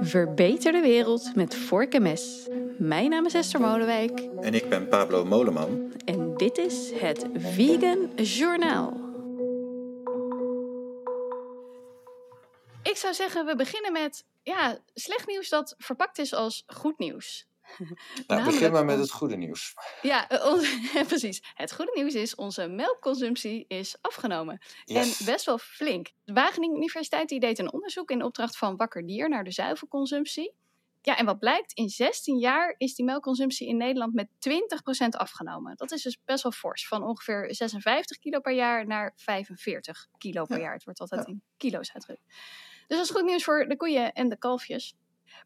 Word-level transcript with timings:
Verbeter 0.00 0.72
de 0.72 0.80
wereld 0.80 1.34
met 1.34 1.54
vork 1.54 1.94
en 1.94 2.02
mes. 2.02 2.48
Mijn 2.78 3.10
naam 3.10 3.26
is 3.26 3.34
Esther 3.34 3.60
Molenwijk. 3.60 4.20
En 4.40 4.54
ik 4.54 4.68
ben 4.68 4.88
Pablo 4.88 5.24
Moleman. 5.24 5.92
En 6.04 6.36
dit 6.36 6.58
is 6.58 6.92
het 6.94 7.26
Vegan 7.34 8.10
Journaal. 8.16 8.92
Ik 12.82 12.96
zou 12.96 13.14
zeggen, 13.14 13.46
we 13.46 13.54
beginnen 13.56 13.92
met 13.92 14.24
ja, 14.42 14.78
slecht 14.94 15.26
nieuws 15.26 15.48
dat 15.48 15.74
verpakt 15.78 16.18
is 16.18 16.34
als 16.34 16.62
goed 16.66 16.98
nieuws. 16.98 17.46
Nou, 18.26 18.44
begin 18.50 18.72
maar 18.72 18.84
met 18.84 18.98
het 18.98 19.10
goede 19.10 19.36
nieuws. 19.36 19.74
Ja, 20.02 20.32
uh, 20.32 21.02
precies. 21.08 21.42
Het 21.54 21.72
goede 21.72 21.92
nieuws 21.94 22.14
is, 22.14 22.34
onze 22.34 22.68
melkconsumptie 22.68 23.64
is 23.68 23.96
afgenomen. 24.00 24.58
En 24.84 25.12
best 25.24 25.44
wel 25.44 25.58
flink. 25.58 26.10
De 26.24 26.32
Wageningen 26.32 26.76
Universiteit 26.76 27.28
die 27.28 27.40
deed 27.40 27.58
een 27.58 27.72
onderzoek 27.72 28.10
in 28.10 28.22
opdracht 28.22 28.58
van 28.58 28.76
Wakker 28.76 29.06
Dier 29.06 29.28
naar 29.28 29.44
de 29.44 29.52
zuivelconsumptie. 29.52 30.54
Ja, 31.06 31.16
en 31.16 31.24
wat 31.24 31.38
blijkt, 31.38 31.72
in 31.72 31.88
16 31.88 32.38
jaar 32.38 32.74
is 32.78 32.94
die 32.94 33.04
melkconsumptie 33.04 33.68
in 33.68 33.76
Nederland 33.76 34.14
met 34.14 34.28
20% 34.28 35.08
afgenomen. 35.08 35.76
Dat 35.76 35.92
is 35.92 36.02
dus 36.02 36.18
best 36.24 36.42
wel 36.42 36.52
fors. 36.52 36.88
Van 36.88 37.02
ongeveer 37.02 37.54
56 37.54 38.18
kilo 38.18 38.40
per 38.40 38.52
jaar 38.52 38.86
naar 38.86 39.12
45 39.16 40.06
kilo 40.18 40.44
per 40.44 40.60
jaar. 40.60 40.72
Het 40.72 40.84
wordt 40.84 41.00
altijd 41.00 41.26
in 41.26 41.42
kilo's 41.56 41.92
uitgedrukt. 41.92 42.26
Dus 42.86 42.96
dat 42.96 43.06
is 43.06 43.10
goed 43.10 43.24
nieuws 43.24 43.44
voor 43.44 43.68
de 43.68 43.76
koeien 43.76 44.12
en 44.12 44.28
de 44.28 44.38
kalfjes. 44.38 44.94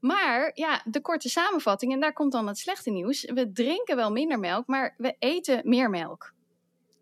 Maar 0.00 0.50
ja, 0.54 0.82
de 0.84 1.00
korte 1.00 1.28
samenvatting, 1.28 1.92
en 1.92 2.00
daar 2.00 2.12
komt 2.12 2.32
dan 2.32 2.46
het 2.46 2.58
slechte 2.58 2.90
nieuws. 2.90 3.24
We 3.24 3.52
drinken 3.52 3.96
wel 3.96 4.12
minder 4.12 4.38
melk, 4.38 4.66
maar 4.66 4.94
we 4.96 5.16
eten 5.18 5.60
meer 5.64 5.90
melk. 5.90 6.34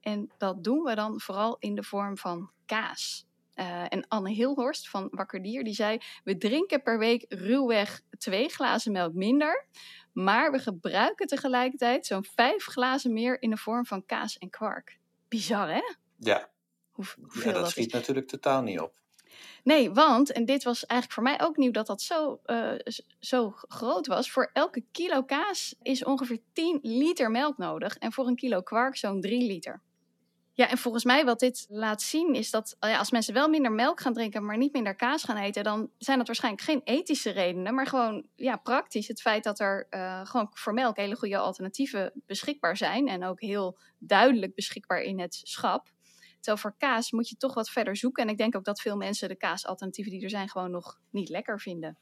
En 0.01 0.31
dat 0.39 0.65
doen 0.65 0.83
we 0.83 0.95
dan 0.95 1.21
vooral 1.21 1.57
in 1.59 1.75
de 1.75 1.83
vorm 1.83 2.19
van 2.19 2.51
kaas. 2.67 3.27
Uh, 3.55 3.85
en 3.89 4.09
Anne 4.09 4.31
Hilhorst 4.31 4.89
van 4.89 5.09
Wakker 5.11 5.43
Dier, 5.43 5.65
die 5.65 5.75
zei... 5.75 5.99
we 6.25 6.37
drinken 6.37 6.83
per 6.83 6.99
week 6.99 7.25
ruwweg 7.29 8.01
twee 8.19 8.49
glazen 8.49 8.93
melk 8.93 9.15
minder... 9.15 9.67
maar 10.13 10.53
we 10.53 10.59
gebruiken 10.59 11.27
tegelijkertijd 11.27 12.07
zo'n 12.07 12.25
vijf 12.25 12.65
glazen 12.65 13.13
meer... 13.13 13.43
in 13.43 13.51
de 13.51 13.57
vorm 13.57 13.87
van 13.87 14.07
kaas 14.07 14.39
en 14.39 14.51
kwark. 14.51 14.99
Bizar, 15.29 15.69
hè? 15.69 15.83
Ja, 16.17 16.49
Hoe, 16.91 17.05
ja 17.35 17.45
dat, 17.45 17.55
dat 17.55 17.71
schiet 17.71 17.93
natuurlijk 17.93 18.29
totaal 18.29 18.63
niet 18.63 18.81
op. 18.81 18.95
Nee, 19.65 19.91
want, 19.91 20.33
en 20.33 20.45
dit 20.45 20.65
was 20.65 20.87
eigenlijk 20.87 21.13
voor 21.13 21.23
mij 21.23 21.47
ook 21.47 21.57
nieuw 21.57 21.71
dat 21.71 21.87
dat 21.87 22.03
zo, 22.03 22.41
uh, 22.47 22.73
zo 23.21 23.53
groot 23.57 24.07
was. 24.07 24.31
Voor 24.31 24.51
elke 24.53 24.85
kilo 24.93 25.23
kaas 25.23 25.75
is 25.83 26.05
ongeveer 26.05 26.39
10 26.53 26.79
liter 26.83 27.31
melk 27.31 27.59
nodig. 27.59 27.97
En 27.97 28.13
voor 28.13 28.27
een 28.27 28.37
kilo 28.37 28.63
kwark 28.63 28.97
zo'n 28.97 29.21
3 29.21 29.47
liter. 29.47 29.83
Ja, 30.59 30.71
en 30.71 30.79
volgens 30.79 31.05
mij 31.05 31.25
wat 31.25 31.41
dit 31.41 31.67
laat 31.69 32.03
zien 32.03 32.35
is 32.35 32.51
dat 32.51 32.77
ja, 32.81 32.99
als 32.99 33.11
mensen 33.11 33.35
wel 33.35 33.49
minder 33.49 33.73
melk 33.73 34.01
gaan 34.01 34.13
drinken, 34.13 34.45
maar 34.45 34.57
niet 34.57 34.73
minder 34.73 34.95
kaas 34.95 35.25
gaan 35.25 35.37
eten, 35.37 35.65
dan 35.65 35.91
zijn 35.99 36.19
dat 36.19 36.27
waarschijnlijk 36.27 36.65
geen 36.65 36.81
ethische 36.85 37.31
redenen, 37.31 37.75
maar 37.75 37.87
gewoon 37.87 38.27
ja, 38.35 38.57
praktisch. 38.57 39.09
Het 39.09 39.21
feit 39.21 39.45
dat 39.45 39.61
er 39.61 39.87
uh, 39.91 40.27
gewoon 40.27 40.49
voor 40.53 40.75
melk 40.75 40.97
hele 40.97 41.17
goede 41.17 41.39
alternatieven 41.39 42.13
beschikbaar 42.27 42.77
zijn 42.77 43.09
en 43.09 43.25
ook 43.25 43.41
heel 43.41 43.79
duidelijk 43.99 44.55
beschikbaar 44.55 45.01
in 45.01 45.21
het 45.21 45.41
schap. 45.43 45.89
Terwijl 46.49 46.69
voor 46.69 46.89
kaas 46.89 47.11
moet 47.11 47.29
je 47.29 47.37
toch 47.37 47.55
wat 47.55 47.71
verder 47.71 47.97
zoeken. 47.97 48.23
En 48.23 48.29
ik 48.29 48.39
denk 48.39 48.57
ook 48.57 48.65
dat 48.65 48.81
veel 48.81 48.97
mensen 48.97 49.29
de 49.29 49.37
kaasalternatieven 49.37 50.13
die 50.13 50.23
er 50.23 50.31
zijn 50.31 50.49
gewoon 50.49 50.71
nog 50.71 51.01
niet 51.11 51.29
lekker 51.29 51.61
vinden. 51.61 51.99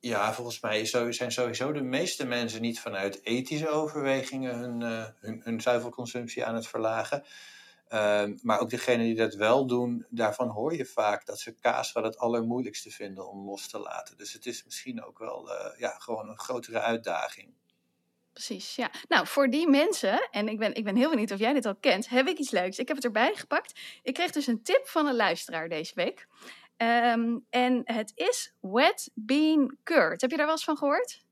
Ja, 0.00 0.32
volgens 0.32 0.60
mij 0.60 0.84
zijn 1.12 1.32
sowieso 1.32 1.72
de 1.72 1.82
meeste 1.82 2.26
mensen 2.26 2.60
niet 2.60 2.80
vanuit 2.80 3.24
ethische 3.24 3.68
overwegingen 3.68 4.58
hun, 4.58 4.80
uh, 4.80 5.38
hun, 5.40 5.60
zuivelconsumptie 5.60 6.44
aan 6.44 6.54
het 6.54 6.66
verlagen. 6.66 7.24
Uh, 7.88 8.24
maar 8.42 8.60
ook 8.60 8.70
degenen 8.70 9.06
die 9.06 9.16
dat 9.16 9.34
wel 9.34 9.66
doen, 9.66 10.06
daarvan 10.10 10.48
hoor 10.48 10.74
je 10.74 10.86
vaak 10.86 11.26
dat 11.26 11.38
ze 11.38 11.54
kaas 11.54 11.92
wel 11.92 12.04
het 12.04 12.18
allermoeilijkste 12.18 12.90
vinden 12.90 13.28
om 13.28 13.44
los 13.44 13.68
te 13.68 13.78
laten. 13.78 14.16
Dus 14.16 14.32
het 14.32 14.46
is 14.46 14.64
misschien 14.64 15.04
ook 15.04 15.18
wel 15.18 15.50
uh, 15.50 15.78
ja, 15.78 15.90
gewoon 15.98 16.28
een 16.28 16.38
grotere 16.38 16.80
uitdaging 16.80 17.54
precies. 18.44 18.76
Ja. 18.76 18.90
Nou, 19.08 19.26
voor 19.26 19.50
die 19.50 19.68
mensen, 19.68 20.28
en 20.30 20.48
ik 20.48 20.58
ben, 20.58 20.74
ik 20.74 20.84
ben 20.84 20.96
heel 20.96 21.10
benieuwd 21.10 21.30
of 21.30 21.38
jij 21.38 21.52
dit 21.52 21.66
al 21.66 21.76
kent, 21.76 22.08
heb 22.08 22.28
ik 22.28 22.38
iets 22.38 22.50
leuks. 22.50 22.78
Ik 22.78 22.88
heb 22.88 22.96
het 22.96 23.06
erbij 23.06 23.34
gepakt. 23.34 23.80
Ik 24.02 24.14
kreeg 24.14 24.30
dus 24.30 24.46
een 24.46 24.62
tip 24.62 24.86
van 24.86 25.06
een 25.06 25.16
luisteraar 25.16 25.68
deze 25.68 25.94
week. 25.94 26.26
Um, 26.76 27.46
en 27.50 27.80
het 27.84 28.12
is 28.14 28.52
wet 28.60 29.10
bean 29.14 29.76
curd. 29.84 30.20
Heb 30.20 30.30
je 30.30 30.36
daar 30.36 30.46
wel 30.46 30.54
eens 30.54 30.64
van 30.64 30.76
gehoord? 30.76 31.24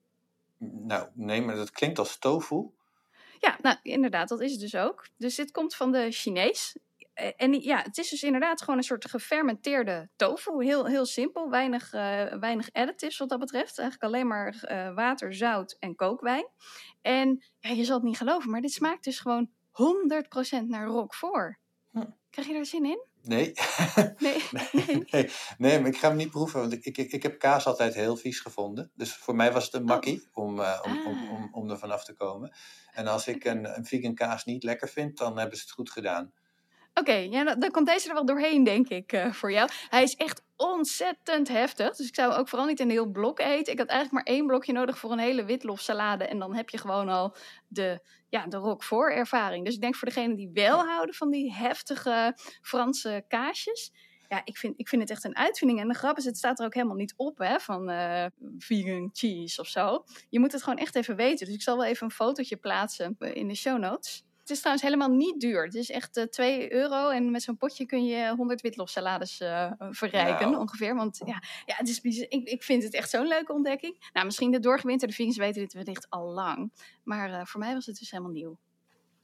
Nou, 0.59 1.09
nee, 1.15 1.43
maar 1.43 1.55
dat 1.55 1.71
klinkt 1.71 1.99
als 1.99 2.19
tofu. 2.19 2.71
Ja, 3.39 3.57
nou 3.63 3.77
inderdaad, 3.83 4.29
dat 4.29 4.41
is 4.41 4.51
het 4.51 4.61
dus 4.61 4.75
ook. 4.75 5.07
Dus 5.17 5.35
dit 5.35 5.51
komt 5.51 5.75
van 5.75 5.93
de 5.93 6.11
Chinees. 6.11 6.77
Eh, 7.17 7.31
en 7.37 7.53
ja, 7.53 7.83
het 7.83 7.99
is 7.99 8.09
dus 8.09 8.23
inderdaad 8.23 8.61
gewoon 8.61 8.77
een 8.77 8.85
soort 8.85 9.11
gefermenteerde 9.11 10.09
tofu. 10.17 10.65
Heel, 10.65 10.87
heel 10.87 11.07
simpel, 11.07 11.51
weinig, 11.51 11.93
uh, 11.93 12.25
weinig 12.41 12.73
additives 12.73 13.19
wat 13.19 13.29
dat 13.29 13.39
betreft. 13.39 13.79
Eigenlijk 13.79 14.13
alleen 14.13 14.27
maar 14.27 14.65
uh, 14.71 14.95
water, 14.95 15.35
zout 15.35 15.77
en 15.79 15.95
kookwijn. 15.95 16.49
En 17.03 17.45
ja, 17.59 17.71
je 17.71 17.85
zal 17.85 17.95
het 17.95 18.05
niet 18.05 18.17
geloven, 18.17 18.51
maar 18.51 18.61
dit 18.61 18.73
smaakt 18.73 19.05
dus 19.05 19.19
gewoon 19.19 19.51
100% 20.63 20.67
naar 20.67 20.87
Roquefort. 20.87 21.59
Hm. 21.91 22.05
Krijg 22.31 22.49
je 22.49 22.55
er 22.55 22.67
zin 22.67 22.85
in? 22.85 23.05
Nee. 23.23 23.53
Nee. 24.19 24.43
nee. 24.73 25.05
nee. 25.11 25.31
nee. 25.59 25.81
maar 25.81 25.91
ik 25.91 25.97
ga 25.97 26.09
hem 26.09 26.17
niet 26.17 26.31
proeven, 26.31 26.61
want 26.61 26.73
ik, 26.73 26.97
ik, 26.97 27.13
ik 27.13 27.23
heb 27.23 27.39
kaas 27.39 27.67
altijd 27.67 27.95
heel 27.95 28.17
vies 28.17 28.41
gevonden. 28.41 28.91
Dus 28.95 29.17
voor 29.17 29.37
mij 29.37 29.53
was 29.53 29.65
het 29.65 29.75
een 29.75 29.81
oh. 29.81 29.87
makkie 29.87 30.29
om, 30.33 30.59
uh, 30.59 30.81
om, 30.83 30.93
ah. 30.93 31.07
om, 31.07 31.31
om, 31.31 31.49
om 31.53 31.71
er 31.71 31.79
vanaf 31.79 32.05
te 32.05 32.15
komen. 32.15 32.57
En 32.93 33.07
als 33.07 33.27
ik 33.27 33.45
een, 33.45 33.77
een 33.77 33.87
vegan 33.87 34.15
kaas 34.15 34.45
niet 34.45 34.63
lekker 34.63 34.89
vind, 34.89 35.19
dan 35.19 35.39
hebben 35.39 35.57
ze 35.57 35.63
het 35.63 35.73
goed 35.73 35.91
gedaan. 35.91 36.33
Oké, 37.01 37.13
ja, 37.13 37.55
dan 37.55 37.71
komt 37.71 37.87
deze 37.87 38.09
er 38.09 38.15
wel 38.15 38.27
doorheen, 38.27 38.65
denk 38.65 38.89
ik, 38.89 39.13
uh, 39.13 39.33
voor 39.33 39.53
jou. 39.53 39.69
Hij 39.89 40.03
is 40.03 40.15
echt 40.15 40.43
ontzettend 40.57 41.49
heftig. 41.49 41.97
Dus 41.97 42.09
ik 42.09 42.15
zou 42.15 42.33
ook 42.33 42.49
vooral 42.49 42.67
niet 42.67 42.81
een 42.81 42.91
heel 42.91 43.07
blok 43.11 43.41
eten. 43.41 43.73
Ik 43.73 43.79
had 43.79 43.89
eigenlijk 43.89 44.25
maar 44.25 44.35
één 44.35 44.47
blokje 44.47 44.73
nodig 44.73 44.99
voor 44.99 45.13
een 45.13 45.19
hele 45.19 45.45
witlofsalade. 45.45 46.25
En 46.25 46.39
dan 46.39 46.55
heb 46.55 46.69
je 46.69 46.79
gewoon 46.79 47.09
al 47.09 47.37
de, 47.69 48.01
ja, 48.29 48.47
de 48.47 48.57
roquefort 48.57 49.13
ervaring. 49.13 49.65
Dus 49.65 49.75
ik 49.75 49.81
denk 49.81 49.95
voor 49.95 50.09
degenen 50.09 50.37
die 50.37 50.51
wel 50.53 50.85
houden 50.85 51.15
van 51.15 51.31
die 51.31 51.53
heftige 51.53 52.37
Franse 52.63 53.25
kaasjes. 53.29 53.93
Ja, 54.29 54.41
ik 54.45 54.57
vind, 54.57 54.75
ik 54.77 54.89
vind 54.89 55.03
het 55.03 55.11
echt 55.11 55.25
een 55.25 55.37
uitvinding. 55.37 55.81
En 55.81 55.89
de 55.89 55.95
grap 55.95 56.17
is, 56.17 56.25
het 56.25 56.37
staat 56.37 56.59
er 56.59 56.67
ook 56.67 56.75
helemaal 56.75 56.97
niet 56.97 57.15
op 57.17 57.39
hè, 57.39 57.59
van 57.59 57.91
uh, 57.91 58.27
vegan 58.59 59.11
cheese 59.13 59.61
of 59.61 59.67
zo. 59.67 60.05
Je 60.29 60.41
moet 60.41 60.53
het 60.53 60.63
gewoon 60.63 60.79
echt 60.79 60.95
even 60.95 61.17
weten. 61.17 61.47
Dus 61.47 61.55
ik 61.55 61.63
zal 61.63 61.77
wel 61.77 61.87
even 61.87 62.07
een 62.07 62.13
fotootje 62.13 62.57
plaatsen 62.57 63.17
in 63.19 63.49
de 63.49 63.55
show 63.55 63.79
notes. 63.79 64.26
Het 64.47 64.55
is 64.55 64.61
trouwens 64.63 64.87
helemaal 64.87 65.17
niet 65.17 65.41
duur. 65.41 65.65
Het 65.65 65.75
is 65.75 65.91
echt 65.91 66.17
uh, 66.17 66.23
eh, 66.23 66.31
2 66.31 66.73
euro 66.73 67.09
en 67.09 67.31
met 67.31 67.43
zo'n 67.43 67.57
potje 67.57 67.87
kun 67.87 68.05
je 68.05 68.35
100 68.37 68.61
witlofsalades 68.61 69.41
uh, 69.41 69.73
verrijken 69.79 70.59
ongeveer. 70.59 70.95
Want 70.95 71.21
ja, 71.25 71.43
ja 71.65 71.75
het 71.77 71.89
is, 71.89 72.01
ik, 72.19 72.49
ik 72.49 72.63
vind 72.63 72.83
het 72.83 72.95
echt 72.95 73.11
zo'n 73.11 73.27
leuke 73.27 73.53
ontdekking. 73.53 74.11
Nou, 74.13 74.27
misschien 74.27 74.51
de 74.51 74.59
doorgewinterde 74.59 75.15
vingers 75.15 75.37
weten 75.37 75.61
dit 75.61 75.73
wellicht 75.73 76.07
al 76.09 76.33
lang. 76.33 76.73
Maar 77.05 77.31
uh, 77.31 77.41
voor 77.45 77.61
mij 77.61 77.75
was 77.75 77.87
het 77.87 77.99
dus 77.99 78.11
helemaal 78.11 78.33
nieuw. 78.33 78.57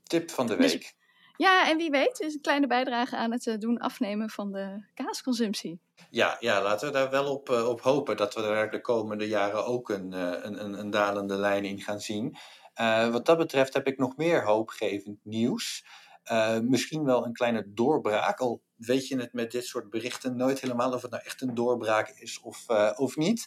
Tip 0.03 0.31
van 0.31 0.47
de 0.47 0.57
dus 0.57 0.73
week. 0.73 0.81
Dus, 0.81 0.95
ja, 1.37 1.69
en 1.69 1.77
wie 1.77 1.91
weet 1.91 2.21
is 2.21 2.35
een 2.35 2.41
kleine 2.41 2.67
bijdrage 2.67 3.17
aan 3.17 3.33
het 3.33 3.57
doen 3.59 3.79
afnemen 3.79 4.31
van 4.31 4.53
de 4.53 4.85
kaasconsumptie. 4.95 5.81
Ja, 6.11 6.37
ja, 6.41 6.63
laten 6.63 6.87
we 6.87 6.93
daar 6.93 7.11
wel 7.11 7.35
op, 7.35 7.49
op 7.49 7.81
hopen 7.81 8.17
dat 8.17 8.35
we 8.35 8.43
er 8.43 8.71
de 8.71 8.81
komende 8.81 9.29
jaren 9.29 9.67
ook 9.67 9.89
een, 9.89 10.13
een, 10.13 10.65
een, 10.65 10.79
een 10.79 10.91
dalende 10.91 11.37
lijn 11.37 11.65
in 11.65 11.81
gaan 11.81 12.01
zien. 12.01 12.37
Uh, 12.81 13.09
wat 13.09 13.27
dat 13.27 13.39
betreft 13.39 13.75
heb 13.75 13.87
ik 13.87 13.99
nog 13.99 14.17
meer 14.17 14.45
hoopgevend 14.45 15.19
nieuws. 15.23 15.85
Uh, 16.33 16.59
misschien 16.59 17.05
wel 17.05 17.25
een 17.25 17.33
kleine 17.33 17.65
doorbraak, 17.67 18.39
al 18.39 18.63
weet 18.77 19.09
je 19.09 19.17
het 19.17 19.33
met 19.33 19.51
dit 19.51 19.67
soort 19.67 19.91
berichten 19.91 20.37
nooit 20.37 20.61
helemaal 20.61 20.93
of 20.93 21.03
het 21.03 21.11
nou 21.11 21.23
echt 21.25 21.41
een 21.41 21.55
doorbraak 21.55 22.09
is 22.09 22.41
of, 22.41 22.65
uh, 22.71 22.93
of 22.97 23.17
niet. 23.17 23.47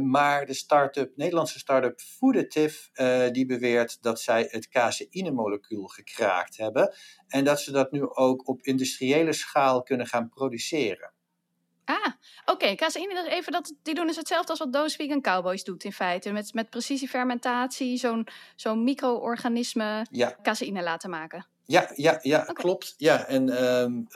maar 0.00 0.46
de 0.46 1.12
Nederlandse 1.16 1.58
start-up 1.58 2.00
die 3.32 3.46
beweert 3.46 4.02
dat 4.02 4.20
zij 4.20 4.46
het 4.50 4.68
caseïnemolecuul 4.68 5.86
gekraakt 5.86 6.56
hebben 6.56 6.94
en 7.26 7.44
dat 7.44 7.60
ze 7.60 7.72
dat 7.72 7.92
nu 7.92 8.08
ook 8.08 8.48
op 8.48 8.62
industriële 8.62 9.32
schaal 9.32 9.82
kunnen 9.82 10.06
gaan 10.06 10.28
produceren. 10.28 11.12
Ah, 11.84 12.06
oké. 12.44 12.52
Okay. 12.52 12.74
Caseïne, 12.74 13.28
even 13.30 13.52
dat, 13.52 13.74
die 13.82 13.94
doen 13.94 14.06
dus 14.06 14.16
hetzelfde 14.16 14.50
als 14.50 14.58
wat 14.58 14.72
Doos 14.72 14.96
Vegan 14.96 15.20
Cowboys 15.20 15.64
doet 15.64 15.84
in 15.84 15.92
feite. 15.92 16.32
Met, 16.32 16.54
met 16.54 16.70
precisiefermentatie, 16.70 17.96
zo'n 17.96 18.26
zo'n 18.56 18.84
micro-organisme 18.84 20.06
ja. 20.10 20.36
caseïne 20.42 20.82
laten 20.82 21.10
maken. 21.10 21.46
Ja, 21.64 21.90
ja, 21.94 22.18
ja 22.22 22.38
klopt. 22.38 22.94
Ja, 22.96 23.26
en 23.26 23.48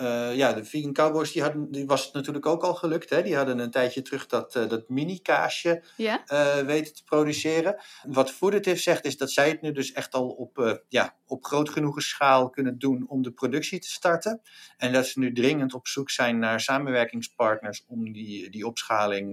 uh, 0.00 0.36
ja, 0.36 0.52
de 0.52 0.64
Vegan 0.64 0.92
Cowboys, 0.92 1.32
die, 1.32 1.42
hadden, 1.42 1.70
die 1.70 1.86
was 1.86 2.04
het 2.04 2.14
natuurlijk 2.14 2.46
ook 2.46 2.62
al 2.62 2.74
gelukt. 2.74 3.10
Hè? 3.10 3.22
Die 3.22 3.36
hadden 3.36 3.58
een 3.58 3.70
tijdje 3.70 4.02
terug 4.02 4.26
dat, 4.26 4.54
uh, 4.54 4.68
dat 4.68 4.88
mini-kaasje 4.88 5.82
uh, 5.96 6.56
weten 6.56 6.94
te 6.94 7.04
produceren. 7.04 7.76
Wat 8.02 8.30
Foodative 8.30 8.80
zegt, 8.80 9.04
is 9.04 9.16
dat 9.16 9.30
zij 9.30 9.48
het 9.48 9.60
nu 9.60 9.72
dus 9.72 9.92
echt 9.92 10.14
al 10.14 10.28
op, 10.28 10.82
ja, 10.88 11.16
op 11.26 11.44
groot 11.44 11.68
genoeg 11.68 12.02
schaal 12.02 12.50
kunnen 12.50 12.78
doen 12.78 13.04
om 13.08 13.22
de 13.22 13.32
productie 13.32 13.80
te 13.80 13.88
starten. 13.88 14.40
En 14.76 14.92
dat 14.92 15.06
ze 15.06 15.18
nu 15.18 15.32
dringend 15.32 15.74
op 15.74 15.86
zoek 15.86 16.10
zijn 16.10 16.38
naar 16.38 16.60
samenwerkingspartners 16.60 17.84
om 17.88 18.12
die, 18.12 18.50
die 18.50 18.66
opschaling 18.66 19.32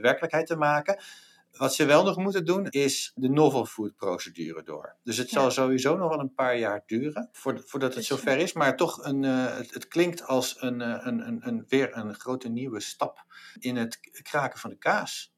werkelijkheid 0.00 0.46
te 0.46 0.56
maken. 0.56 0.98
Wat 1.56 1.74
ze 1.74 1.84
wel 1.84 2.04
nog 2.04 2.16
moeten 2.16 2.44
doen, 2.44 2.66
is 2.66 3.12
de 3.14 3.28
novel 3.28 3.66
food 3.66 3.96
procedure 3.96 4.62
door. 4.62 4.96
Dus 5.02 5.16
het 5.16 5.28
zal 5.28 5.50
sowieso 5.50 5.96
nog 5.96 6.08
wel 6.08 6.20
een 6.20 6.34
paar 6.34 6.58
jaar 6.58 6.82
duren 6.86 7.28
voordat 7.32 7.94
het 7.94 8.04
zover 8.04 8.38
is. 8.38 8.52
Maar 8.52 8.76
toch, 8.76 9.04
een, 9.04 9.22
uh, 9.22 9.56
het, 9.56 9.74
het, 9.74 9.88
klinkt 9.88 10.26
als 10.26 10.62
een, 10.62 10.80
uh, 10.80 11.00
een, 11.00 11.26
een, 11.26 11.48
een, 11.48 11.64
weer 11.68 11.96
een 11.96 12.14
grote 12.14 12.48
nieuwe 12.48 12.80
stap 12.80 13.24
in 13.58 13.76
het 13.76 13.98
kraken 14.22 14.58
van 14.58 14.70
de 14.70 14.76
kaas. 14.76 15.32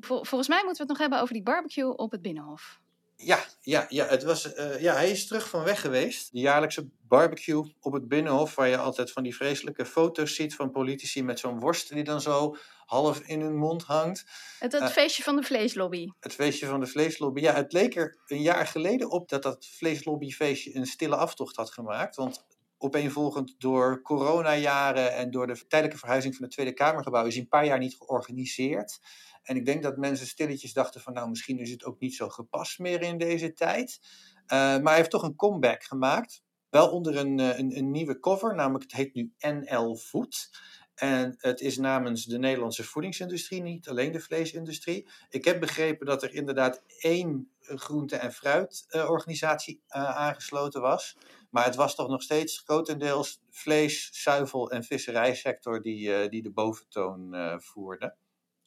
volgens 0.00 0.48
mij 0.48 0.62
moeten 0.64 0.72
we 0.72 0.82
het 0.82 0.88
nog 0.88 0.98
hebben 0.98 1.20
over 1.20 1.34
die 1.34 1.42
barbecue 1.42 1.96
op 1.96 2.10
het 2.10 2.22
Binnenhof. 2.22 2.82
Ja, 3.24 3.44
ja, 3.60 3.86
ja, 3.88 4.06
het 4.06 4.22
was, 4.22 4.54
uh, 4.54 4.80
ja, 4.80 4.94
hij 4.94 5.10
is 5.10 5.26
terug 5.26 5.48
van 5.48 5.64
weg 5.64 5.80
geweest. 5.80 6.32
De 6.32 6.40
jaarlijkse 6.40 6.88
barbecue 7.08 7.74
op 7.80 7.92
het 7.92 8.08
Binnenhof, 8.08 8.54
waar 8.54 8.68
je 8.68 8.76
altijd 8.76 9.12
van 9.12 9.22
die 9.22 9.36
vreselijke 9.36 9.86
foto's 9.86 10.34
ziet 10.34 10.54
van 10.54 10.70
politici 10.70 11.22
met 11.22 11.38
zo'n 11.38 11.60
worst 11.60 11.88
die 11.88 12.04
dan 12.04 12.20
zo 12.20 12.56
half 12.86 13.20
in 13.20 13.40
hun 13.40 13.56
mond 13.56 13.82
hangt. 13.82 14.24
Het, 14.58 14.72
het 14.72 14.82
uh, 14.82 14.88
feestje 14.88 15.22
van 15.22 15.36
de 15.36 15.42
vleeslobby. 15.42 16.08
Het 16.20 16.32
feestje 16.32 16.66
van 16.66 16.80
de 16.80 16.86
vleeslobby. 16.86 17.40
Ja, 17.40 17.54
het 17.54 17.72
leek 17.72 17.96
er 17.96 18.18
een 18.26 18.42
jaar 18.42 18.66
geleden 18.66 19.10
op 19.10 19.28
dat 19.28 19.42
dat 19.42 19.66
vleeslobbyfeestje 19.66 20.76
een 20.76 20.86
stille 20.86 21.16
aftocht 21.16 21.56
had 21.56 21.70
gemaakt. 21.70 22.16
Want 22.16 22.44
opeenvolgend 22.78 23.54
door 23.58 24.02
coronajaren 24.02 25.14
en 25.14 25.30
door 25.30 25.46
de 25.46 25.66
tijdelijke 25.66 25.98
verhuizing 25.98 26.34
van 26.34 26.44
het 26.44 26.52
Tweede 26.52 26.72
Kamergebouw 26.72 27.26
is 27.26 27.32
hij 27.32 27.42
een 27.42 27.48
paar 27.48 27.66
jaar 27.66 27.78
niet 27.78 27.96
georganiseerd. 27.96 29.00
En 29.44 29.56
ik 29.56 29.66
denk 29.66 29.82
dat 29.82 29.96
mensen 29.96 30.26
stilletjes 30.26 30.72
dachten 30.72 31.00
van 31.00 31.12
nou 31.12 31.28
misschien 31.28 31.58
is 31.58 31.70
het 31.70 31.84
ook 31.84 32.00
niet 32.00 32.14
zo 32.14 32.28
gepast 32.28 32.78
meer 32.78 33.02
in 33.02 33.18
deze 33.18 33.52
tijd. 33.52 33.98
Uh, 34.02 34.48
maar 34.48 34.82
hij 34.84 34.96
heeft 34.96 35.10
toch 35.10 35.22
een 35.22 35.36
comeback 35.36 35.84
gemaakt. 35.84 36.42
Wel 36.70 36.90
onder 36.90 37.16
een, 37.16 37.38
een, 37.38 37.76
een 37.76 37.90
nieuwe 37.90 38.18
cover, 38.18 38.54
namelijk 38.54 38.84
het 38.84 38.92
heet 38.92 39.14
nu 39.14 39.32
NL 39.38 39.96
Food. 39.96 40.50
En 40.94 41.34
het 41.38 41.60
is 41.60 41.76
namens 41.76 42.24
de 42.24 42.38
Nederlandse 42.38 42.84
voedingsindustrie, 42.84 43.62
niet 43.62 43.88
alleen 43.88 44.12
de 44.12 44.20
vleesindustrie. 44.20 45.08
Ik 45.28 45.44
heb 45.44 45.60
begrepen 45.60 46.06
dat 46.06 46.22
er 46.22 46.34
inderdaad 46.34 46.82
één 46.98 47.50
groente- 47.60 48.16
en 48.16 48.32
fruitorganisatie 48.32 49.82
uh, 49.88 50.16
aangesloten 50.16 50.80
was. 50.80 51.16
Maar 51.50 51.64
het 51.64 51.74
was 51.74 51.94
toch 51.94 52.08
nog 52.08 52.22
steeds 52.22 52.58
grotendeels 52.58 53.42
vlees, 53.50 54.08
zuivel 54.22 54.70
en 54.70 54.84
visserijsector 54.84 55.82
die, 55.82 56.28
die 56.28 56.42
de 56.42 56.52
boventoon 56.52 57.34
voerde. 57.60 58.16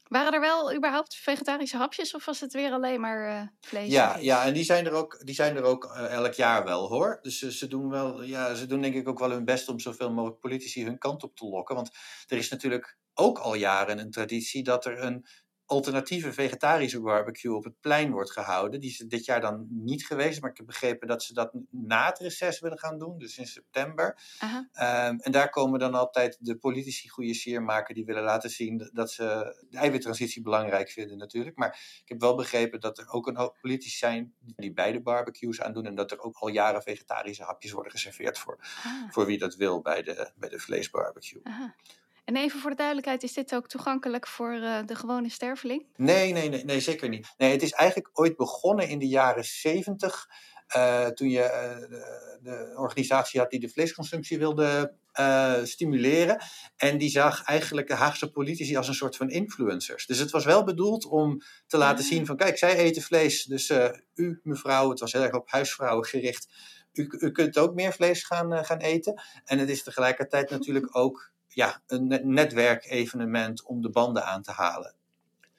Waren 0.07 0.33
er 0.33 0.39
wel 0.39 0.75
überhaupt 0.75 1.15
vegetarische 1.15 1.77
hapjes 1.77 2.13
of 2.13 2.25
was 2.25 2.39
het 2.39 2.53
weer 2.53 2.71
alleen 2.71 2.99
maar 2.99 3.29
uh, 3.29 3.47
vlees? 3.61 3.91
Ja, 3.91 4.17
ja, 4.17 4.45
en 4.45 4.53
die 4.53 4.63
zijn 4.63 4.85
er 4.85 4.91
ook, 4.91 5.21
die 5.25 5.35
zijn 5.35 5.55
er 5.55 5.63
ook 5.63 5.85
uh, 5.85 6.11
elk 6.11 6.33
jaar 6.33 6.63
wel 6.63 6.87
hoor. 6.87 7.19
Dus 7.21 7.41
uh, 7.41 7.49
ze 7.49 7.67
doen 7.67 7.89
wel, 7.89 8.23
ja, 8.23 8.53
ze 8.53 8.65
doen 8.65 8.81
denk 8.81 8.95
ik 8.95 9.07
ook 9.07 9.19
wel 9.19 9.31
hun 9.31 9.45
best 9.45 9.69
om 9.69 9.79
zoveel 9.79 10.11
mogelijk 10.11 10.39
politici 10.39 10.85
hun 10.85 10.97
kant 10.97 11.23
op 11.23 11.35
te 11.35 11.45
lokken. 11.45 11.75
Want 11.75 11.89
er 12.27 12.37
is 12.37 12.49
natuurlijk 12.49 12.97
ook 13.13 13.39
al 13.39 13.53
jaren 13.55 13.99
een 13.99 14.11
traditie 14.11 14.63
dat 14.63 14.85
er 14.85 15.03
een 15.03 15.25
alternatieve 15.67 16.33
vegetarische 16.33 17.01
barbecue 17.01 17.55
op 17.55 17.63
het 17.63 17.79
plein 17.81 18.11
wordt 18.11 18.31
gehouden. 18.31 18.79
Die 18.79 18.89
is 18.89 18.97
dit 18.97 19.25
jaar 19.25 19.41
dan 19.41 19.67
niet 19.69 20.05
geweest, 20.05 20.41
maar 20.41 20.49
ik 20.49 20.57
heb 20.57 20.65
begrepen 20.65 21.07
dat 21.07 21.23
ze 21.23 21.33
dat 21.33 21.51
na 21.71 22.05
het 22.05 22.19
reces 22.19 22.59
willen 22.59 22.79
gaan 22.79 22.97
doen, 22.97 23.17
dus 23.17 23.37
in 23.37 23.47
september. 23.47 24.17
Um, 24.41 25.19
en 25.19 25.31
daar 25.31 25.49
komen 25.49 25.79
dan 25.79 25.93
altijd 25.93 26.37
de 26.39 26.57
politici 26.57 27.09
goede 27.09 27.33
sier 27.33 27.63
maken 27.63 27.95
die 27.95 28.05
willen 28.05 28.23
laten 28.23 28.49
zien 28.49 28.89
dat 28.93 29.11
ze 29.11 29.55
de 29.69 29.77
eiwittransitie 29.77 30.41
belangrijk 30.41 30.89
vinden 30.89 31.17
natuurlijk. 31.17 31.57
Maar 31.57 31.79
ik 32.01 32.09
heb 32.09 32.19
wel 32.19 32.35
begrepen 32.35 32.79
dat 32.79 32.97
er 32.97 33.09
ook 33.09 33.27
een 33.27 33.37
hoop 33.37 33.57
politici 33.61 33.97
zijn 33.97 34.33
die 34.39 34.73
beide 34.73 35.01
barbecues 35.01 35.61
aandoen 35.61 35.85
en 35.85 35.95
dat 35.95 36.11
er 36.11 36.19
ook 36.19 36.37
al 36.37 36.47
jaren 36.47 36.81
vegetarische 36.81 37.43
hapjes 37.43 37.71
worden 37.71 37.91
geserveerd 37.91 38.37
voor, 38.37 38.57
ah. 38.83 39.11
voor 39.11 39.25
wie 39.25 39.37
dat 39.37 39.55
wil 39.55 39.81
bij 39.81 40.03
de, 40.03 40.31
bij 40.35 40.49
de 40.49 40.59
vleesbarbecue. 40.59 41.41
Aha. 41.43 41.75
En 42.27 42.35
even 42.35 42.59
voor 42.59 42.69
de 42.69 42.75
duidelijkheid, 42.75 43.23
is 43.23 43.33
dit 43.33 43.55
ook 43.55 43.67
toegankelijk 43.67 44.27
voor 44.27 44.53
uh, 44.53 44.79
de 44.85 44.95
gewone 44.95 45.29
sterveling? 45.29 45.85
Nee, 45.95 46.31
nee, 46.31 46.49
nee, 46.49 46.63
nee, 46.63 46.79
zeker 46.79 47.09
niet. 47.09 47.33
Nee, 47.37 47.51
het 47.51 47.61
is 47.61 47.71
eigenlijk 47.71 48.09
ooit 48.19 48.35
begonnen 48.35 48.87
in 48.87 48.99
de 48.99 49.07
jaren 49.07 49.43
zeventig. 49.43 50.27
Uh, 50.75 51.05
toen 51.05 51.29
je 51.29 51.39
uh, 51.39 51.89
de, 51.89 52.39
de, 52.41 52.73
organisatie 52.75 53.39
had 53.39 53.49
die 53.49 53.59
de 53.59 53.69
vleesconsumptie 53.69 54.37
wilde 54.37 54.93
stimuleren. 55.63 56.41
En 56.75 56.97
die 56.97 57.09
zag 57.09 57.43
eigenlijk 57.43 57.87
de 57.87 57.93
Haagse 57.93 58.31
politici 58.31 58.77
als 58.77 58.87
een 58.87 58.93
soort 58.93 59.15
van 59.15 59.29
influencers. 59.29 60.05
Dus 60.05 60.19
het 60.19 60.31
was 60.31 60.45
wel 60.45 60.63
bedoeld 60.63 61.05
om 61.05 61.41
te 61.67 61.77
laten 61.77 62.03
zien 62.03 62.25
van 62.25 62.37
kijk, 62.37 62.57
zij 62.57 62.75
eten 62.75 63.01
vlees. 63.01 63.43
Dus 63.43 63.71
u 64.13 64.39
mevrouw, 64.43 64.89
het 64.89 64.99
was 64.99 65.11
heel 65.13 65.23
erg 65.23 65.33
op 65.33 65.49
huisvrouwen 65.49 66.05
gericht. 66.05 66.47
U, 66.93 67.07
u 67.19 67.31
kunt 67.31 67.57
ook 67.57 67.73
meer 67.73 67.93
vlees 67.93 68.23
gaan, 68.23 68.65
gaan 68.65 68.79
eten. 68.79 69.21
En 69.45 69.59
het 69.59 69.69
is 69.69 69.83
tegelijkertijd 69.83 70.49
natuurlijk 70.49 70.95
ook 70.95 71.35
ja, 71.57 71.81
een 71.87 72.21
netwerkevenement 72.23 73.63
om 73.63 73.81
de 73.81 73.89
banden 73.89 74.25
aan 74.25 74.41
te 74.41 74.51
halen. 74.51 74.95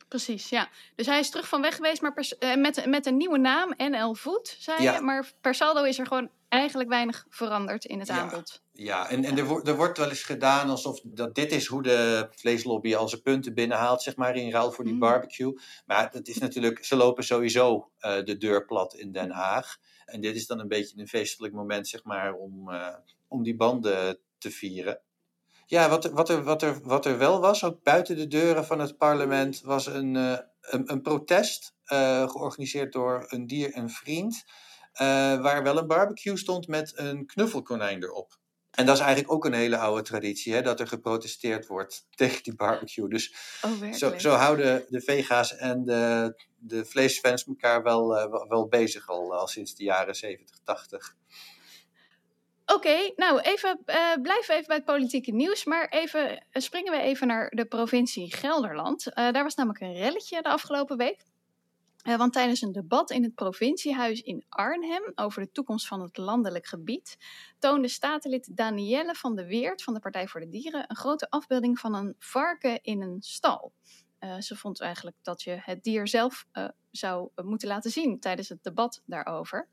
Precies, 0.08 0.48
ja. 0.48 0.68
Dus 0.94 1.06
hij 1.06 1.18
is 1.18 1.30
terug 1.30 1.48
van 1.48 1.60
weg 1.60 1.76
geweest, 1.76 2.02
maar 2.02 2.12
uh, 2.40 2.54
met, 2.56 2.86
met 2.86 3.06
een 3.06 3.16
nieuwe 3.16 3.38
naam, 3.38 3.74
NL 3.76 4.14
Food, 4.14 4.56
zei 4.58 4.82
ja. 4.82 4.94
je. 4.94 5.00
Maar 5.00 5.32
per 5.40 5.54
saldo 5.54 5.82
is 5.82 5.98
er 5.98 6.06
gewoon 6.06 6.30
eigenlijk 6.48 6.88
weinig 6.88 7.26
veranderd 7.28 7.84
in 7.84 7.98
het 7.98 8.08
ja. 8.08 8.18
aanbod. 8.18 8.62
Ja, 8.72 9.08
en, 9.08 9.24
en 9.24 9.38
er, 9.38 9.44
wordt, 9.44 9.68
er 9.68 9.76
wordt 9.76 9.98
wel 9.98 10.08
eens 10.08 10.22
gedaan 10.22 10.70
alsof 10.70 11.00
dat 11.04 11.34
dit 11.34 11.52
is 11.52 11.66
hoe 11.66 11.82
de 11.82 12.28
vleeslobby 12.30 12.94
al 12.94 13.08
zijn 13.08 13.22
punten 13.22 13.54
binnenhaalt, 13.54 14.02
zeg 14.02 14.16
maar, 14.16 14.36
in 14.36 14.50
ruil 14.50 14.72
voor 14.72 14.84
die 14.84 14.92
mm. 14.92 14.98
barbecue. 14.98 15.60
Maar 15.86 16.08
het 16.12 16.28
is 16.28 16.38
natuurlijk, 16.38 16.84
ze 16.84 16.96
lopen 16.96 17.24
sowieso 17.24 17.90
uh, 18.00 18.24
de 18.24 18.36
deur 18.36 18.64
plat 18.64 18.94
in 18.94 19.12
Den 19.12 19.30
Haag. 19.30 19.76
En 20.04 20.20
dit 20.20 20.36
is 20.36 20.46
dan 20.46 20.58
een 20.58 20.68
beetje 20.68 21.00
een 21.00 21.08
feestelijk 21.08 21.54
moment, 21.54 21.88
zeg 21.88 22.04
maar, 22.04 22.34
om, 22.34 22.70
uh, 22.70 22.94
om 23.28 23.42
die 23.42 23.56
banden 23.56 24.18
te 24.38 24.50
vieren. 24.50 25.00
Ja, 25.70 25.88
wat, 25.88 26.04
wat, 26.04 26.28
er, 26.28 26.42
wat, 26.42 26.62
er, 26.62 26.80
wat 26.82 27.06
er 27.06 27.18
wel 27.18 27.40
was, 27.40 27.64
ook 27.64 27.82
buiten 27.82 28.16
de 28.16 28.26
deuren 28.26 28.64
van 28.64 28.80
het 28.80 28.96
parlement, 28.96 29.60
was 29.60 29.86
een, 29.86 30.14
uh, 30.14 30.38
een, 30.60 30.92
een, 30.92 31.02
protest 31.02 31.74
uh, 31.92 32.28
georganiseerd 32.28 32.92
door 32.92 33.24
een 33.28 33.46
dier 33.46 33.72
en 33.72 33.90
vriend. 33.90 34.44
Uh, 34.92 35.06
waar 35.40 35.62
wel 35.62 35.78
een 35.78 35.86
barbecue 35.86 36.36
stond 36.36 36.68
met 36.68 36.92
een 36.94 37.26
knuffelkonijn 37.26 38.02
erop. 38.02 38.38
En 38.70 38.86
dat 38.86 38.94
is 38.94 39.00
eigenlijk 39.00 39.32
ook 39.32 39.44
een 39.44 39.52
hele 39.52 39.78
oude 39.78 40.02
traditie, 40.02 40.54
hè, 40.54 40.62
dat 40.62 40.80
er 40.80 40.86
geprotesteerd 40.86 41.66
wordt 41.66 42.06
tegen 42.16 42.42
die 42.42 42.54
barbecue. 42.54 43.08
Dus 43.08 43.34
oh, 43.62 43.92
zo, 43.92 44.18
zo, 44.18 44.30
houden 44.30 44.86
de 44.88 45.00
vega's 45.00 45.56
en 45.56 45.84
de, 45.84 46.34
de 46.56 46.84
vleesfans 46.84 47.46
elkaar 47.46 47.82
wel, 47.82 48.08
wel 48.48 48.68
bezig 48.68 49.08
al, 49.08 49.34
al 49.34 49.46
sinds 49.46 49.74
de 49.74 49.84
jaren 49.84 50.14
70, 50.14 50.58
80. 50.64 51.16
Oké, 52.74 53.12
nou 53.16 53.40
even, 53.40 53.80
uh, 53.86 54.12
blijven 54.22 54.54
even 54.54 54.66
bij 54.66 54.76
het 54.76 54.84
politieke 54.84 55.32
nieuws, 55.32 55.64
maar 55.64 55.88
even, 55.88 56.30
uh, 56.30 56.38
springen 56.52 56.92
we 56.92 57.00
even 57.00 57.26
naar 57.26 57.50
de 57.50 57.64
provincie 57.64 58.34
Gelderland. 58.34 59.06
Uh, 59.06 59.14
daar 59.14 59.42
was 59.42 59.54
namelijk 59.54 59.82
een 59.82 59.92
relletje 59.92 60.42
de 60.42 60.48
afgelopen 60.48 60.96
week. 60.96 61.24
want 62.02 62.32
tijdens 62.32 62.62
een 62.62 62.72
debat 62.72 63.10
in 63.10 63.22
het 63.22 63.34
provinciehuis 63.34 64.22
in 64.22 64.44
Arnhem 64.48 65.12
over 65.14 65.42
de 65.42 65.52
toekomst 65.52 65.86
van 65.86 66.00
het 66.00 66.16
landelijk 66.16 66.66
gebied, 66.66 67.16
toonde 67.58 67.88
statenlid 67.88 68.56
Danielle 68.56 69.14
van 69.14 69.36
de 69.36 69.46
Weert 69.46 69.82
van 69.82 69.94
de 69.94 70.00
Partij 70.00 70.28
voor 70.28 70.40
de 70.40 70.48
Dieren 70.48 70.84
een 70.88 70.96
grote 70.96 71.30
afbeelding 71.30 71.78
van 71.78 71.94
een 71.94 72.14
varken 72.18 72.82
in 72.82 73.02
een 73.02 73.18
stal. 73.20 73.72
Uh, 74.20 74.38
ze 74.38 74.56
vond 74.56 74.80
eigenlijk 74.80 75.16
dat 75.22 75.42
je 75.42 75.58
het 75.60 75.82
dier 75.82 76.08
zelf 76.08 76.46
uh, 76.52 76.68
zou 76.90 77.30
moeten 77.34 77.68
laten 77.68 77.90
zien 77.90 78.20
tijdens 78.20 78.48
het 78.48 78.62
debat 78.62 79.02
daarover. 79.06 79.68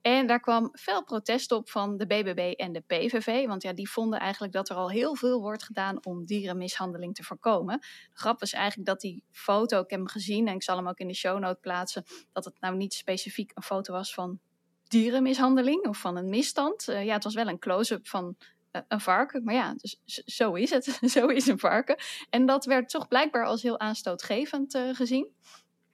En 0.00 0.26
daar 0.26 0.40
kwam 0.40 0.70
fel 0.72 1.04
protest 1.04 1.52
op 1.52 1.70
van 1.70 1.96
de 1.96 2.06
BBB 2.06 2.52
en 2.56 2.72
de 2.72 2.80
PVV, 2.80 3.46
want 3.46 3.62
ja, 3.62 3.72
die 3.72 3.90
vonden 3.90 4.20
eigenlijk 4.20 4.52
dat 4.52 4.68
er 4.68 4.76
al 4.76 4.90
heel 4.90 5.16
veel 5.16 5.40
wordt 5.40 5.62
gedaan 5.62 6.04
om 6.04 6.24
dierenmishandeling 6.24 7.14
te 7.14 7.22
voorkomen. 7.22 7.78
De 7.80 8.18
grap 8.18 8.42
is 8.42 8.52
eigenlijk 8.52 8.88
dat 8.88 9.00
die 9.00 9.24
foto, 9.30 9.80
ik 9.80 9.90
heb 9.90 9.98
hem 9.98 10.08
gezien 10.08 10.48
en 10.48 10.54
ik 10.54 10.62
zal 10.62 10.76
hem 10.76 10.88
ook 10.88 10.98
in 10.98 11.08
de 11.08 11.14
show 11.14 11.38
note 11.38 11.60
plaatsen, 11.60 12.04
dat 12.32 12.44
het 12.44 12.60
nou 12.60 12.76
niet 12.76 12.94
specifiek 12.94 13.50
een 13.54 13.62
foto 13.62 13.92
was 13.92 14.14
van 14.14 14.40
dierenmishandeling 14.88 15.86
of 15.86 15.98
van 15.98 16.16
een 16.16 16.28
misstand. 16.28 16.84
Ja, 16.84 17.14
het 17.14 17.24
was 17.24 17.34
wel 17.34 17.48
een 17.48 17.58
close-up 17.58 18.08
van 18.08 18.36
eh, 18.38 18.46
een 18.88 19.00
varken. 19.00 19.44
Maar 19.44 19.54
ja, 19.54 19.74
dus 19.76 20.00
zo 20.24 20.54
is 20.54 20.70
het. 20.70 20.98
zo 21.16 21.26
is 21.26 21.46
een 21.46 21.58
varken. 21.58 21.96
En 22.30 22.46
dat 22.46 22.64
werd 22.64 22.88
toch 22.88 23.08
blijkbaar 23.08 23.44
als 23.44 23.62
heel 23.62 23.80
aanstootgevend 23.80 24.74
uh, 24.74 24.94
gezien. 24.94 25.28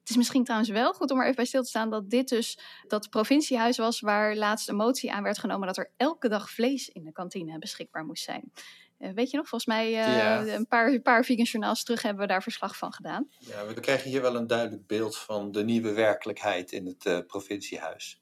Het 0.00 0.14
is 0.14 0.16
misschien 0.16 0.44
trouwens 0.44 0.70
wel 0.70 0.92
goed 0.92 1.10
om 1.10 1.18
er 1.18 1.24
even 1.24 1.36
bij 1.36 1.44
stil 1.44 1.62
te 1.62 1.68
staan 1.68 1.90
dat 1.90 2.10
dit 2.10 2.28
dus 2.28 2.58
dat 2.86 3.10
provinciehuis 3.10 3.76
was 3.76 4.00
waar 4.00 4.36
laatst 4.36 4.68
een 4.68 4.76
motie 4.76 5.12
aan 5.12 5.22
werd 5.22 5.38
genomen 5.38 5.66
dat 5.66 5.76
er 5.76 5.90
elke 5.96 6.28
dag 6.28 6.50
vlees 6.50 6.88
in 6.88 7.04
de 7.04 7.12
kantine 7.12 7.58
beschikbaar 7.58 8.04
moest 8.04 8.24
zijn. 8.24 8.52
Uh, 8.98 9.10
weet 9.14 9.30
je 9.30 9.36
nog, 9.36 9.48
volgens 9.48 9.70
mij 9.76 9.86
uh, 9.86 10.16
ja. 10.16 10.46
een 10.46 10.66
paar, 10.66 10.92
een 10.92 11.02
paar 11.02 11.24
vegan 11.24 11.44
journaals 11.44 11.84
terug 11.84 12.02
hebben 12.02 12.22
we 12.22 12.28
daar 12.28 12.42
verslag 12.42 12.76
van 12.76 12.92
gedaan. 12.92 13.28
Ja, 13.38 13.66
we 13.66 13.80
krijgen 13.80 14.10
hier 14.10 14.22
wel 14.22 14.36
een 14.36 14.46
duidelijk 14.46 14.86
beeld 14.86 15.16
van 15.16 15.52
de 15.52 15.64
nieuwe 15.64 15.92
werkelijkheid 15.92 16.72
in 16.72 16.86
het 16.86 17.04
uh, 17.04 17.18
provinciehuis. 17.26 18.20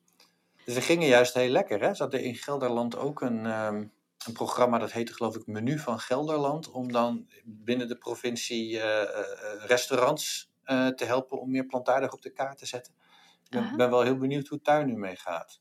Dus 0.65 0.75
we 0.75 0.81
gingen 0.81 1.09
juist 1.09 1.35
heel 1.35 1.49
lekker. 1.49 1.81
Hè? 1.81 1.95
Ze 1.95 2.03
hadden 2.03 2.23
in 2.23 2.35
Gelderland 2.35 2.97
ook 2.97 3.21
een, 3.21 3.47
um, 3.47 3.93
een 4.27 4.33
programma 4.33 4.79
dat 4.79 4.93
heette 4.93 5.13
geloof 5.13 5.37
ik 5.37 5.47
Menu 5.47 5.79
van 5.79 5.99
Gelderland. 5.99 6.71
Om 6.71 6.93
dan 6.93 7.29
binnen 7.45 7.89
de 7.89 7.97
provincie 7.97 8.71
uh, 8.71 8.83
uh, 8.83 9.05
restaurants 9.67 10.51
uh, 10.67 10.89
te 10.89 11.05
helpen 11.05 11.41
om 11.41 11.51
meer 11.51 11.67
plantaardig 11.67 12.13
op 12.13 12.23
de 12.23 12.31
kaart 12.31 12.59
te 12.59 12.67
zetten. 12.67 12.95
Ik 13.45 13.51
ben, 13.51 13.77
ben, 13.77 13.91
wel 13.91 14.03
heel 14.03 14.17
benieuwd 14.17 14.49
hoe 14.49 14.57
het 14.57 14.67
daar 14.67 14.87
nu 14.87 14.97
mee 14.97 15.17
gaat. 15.17 15.61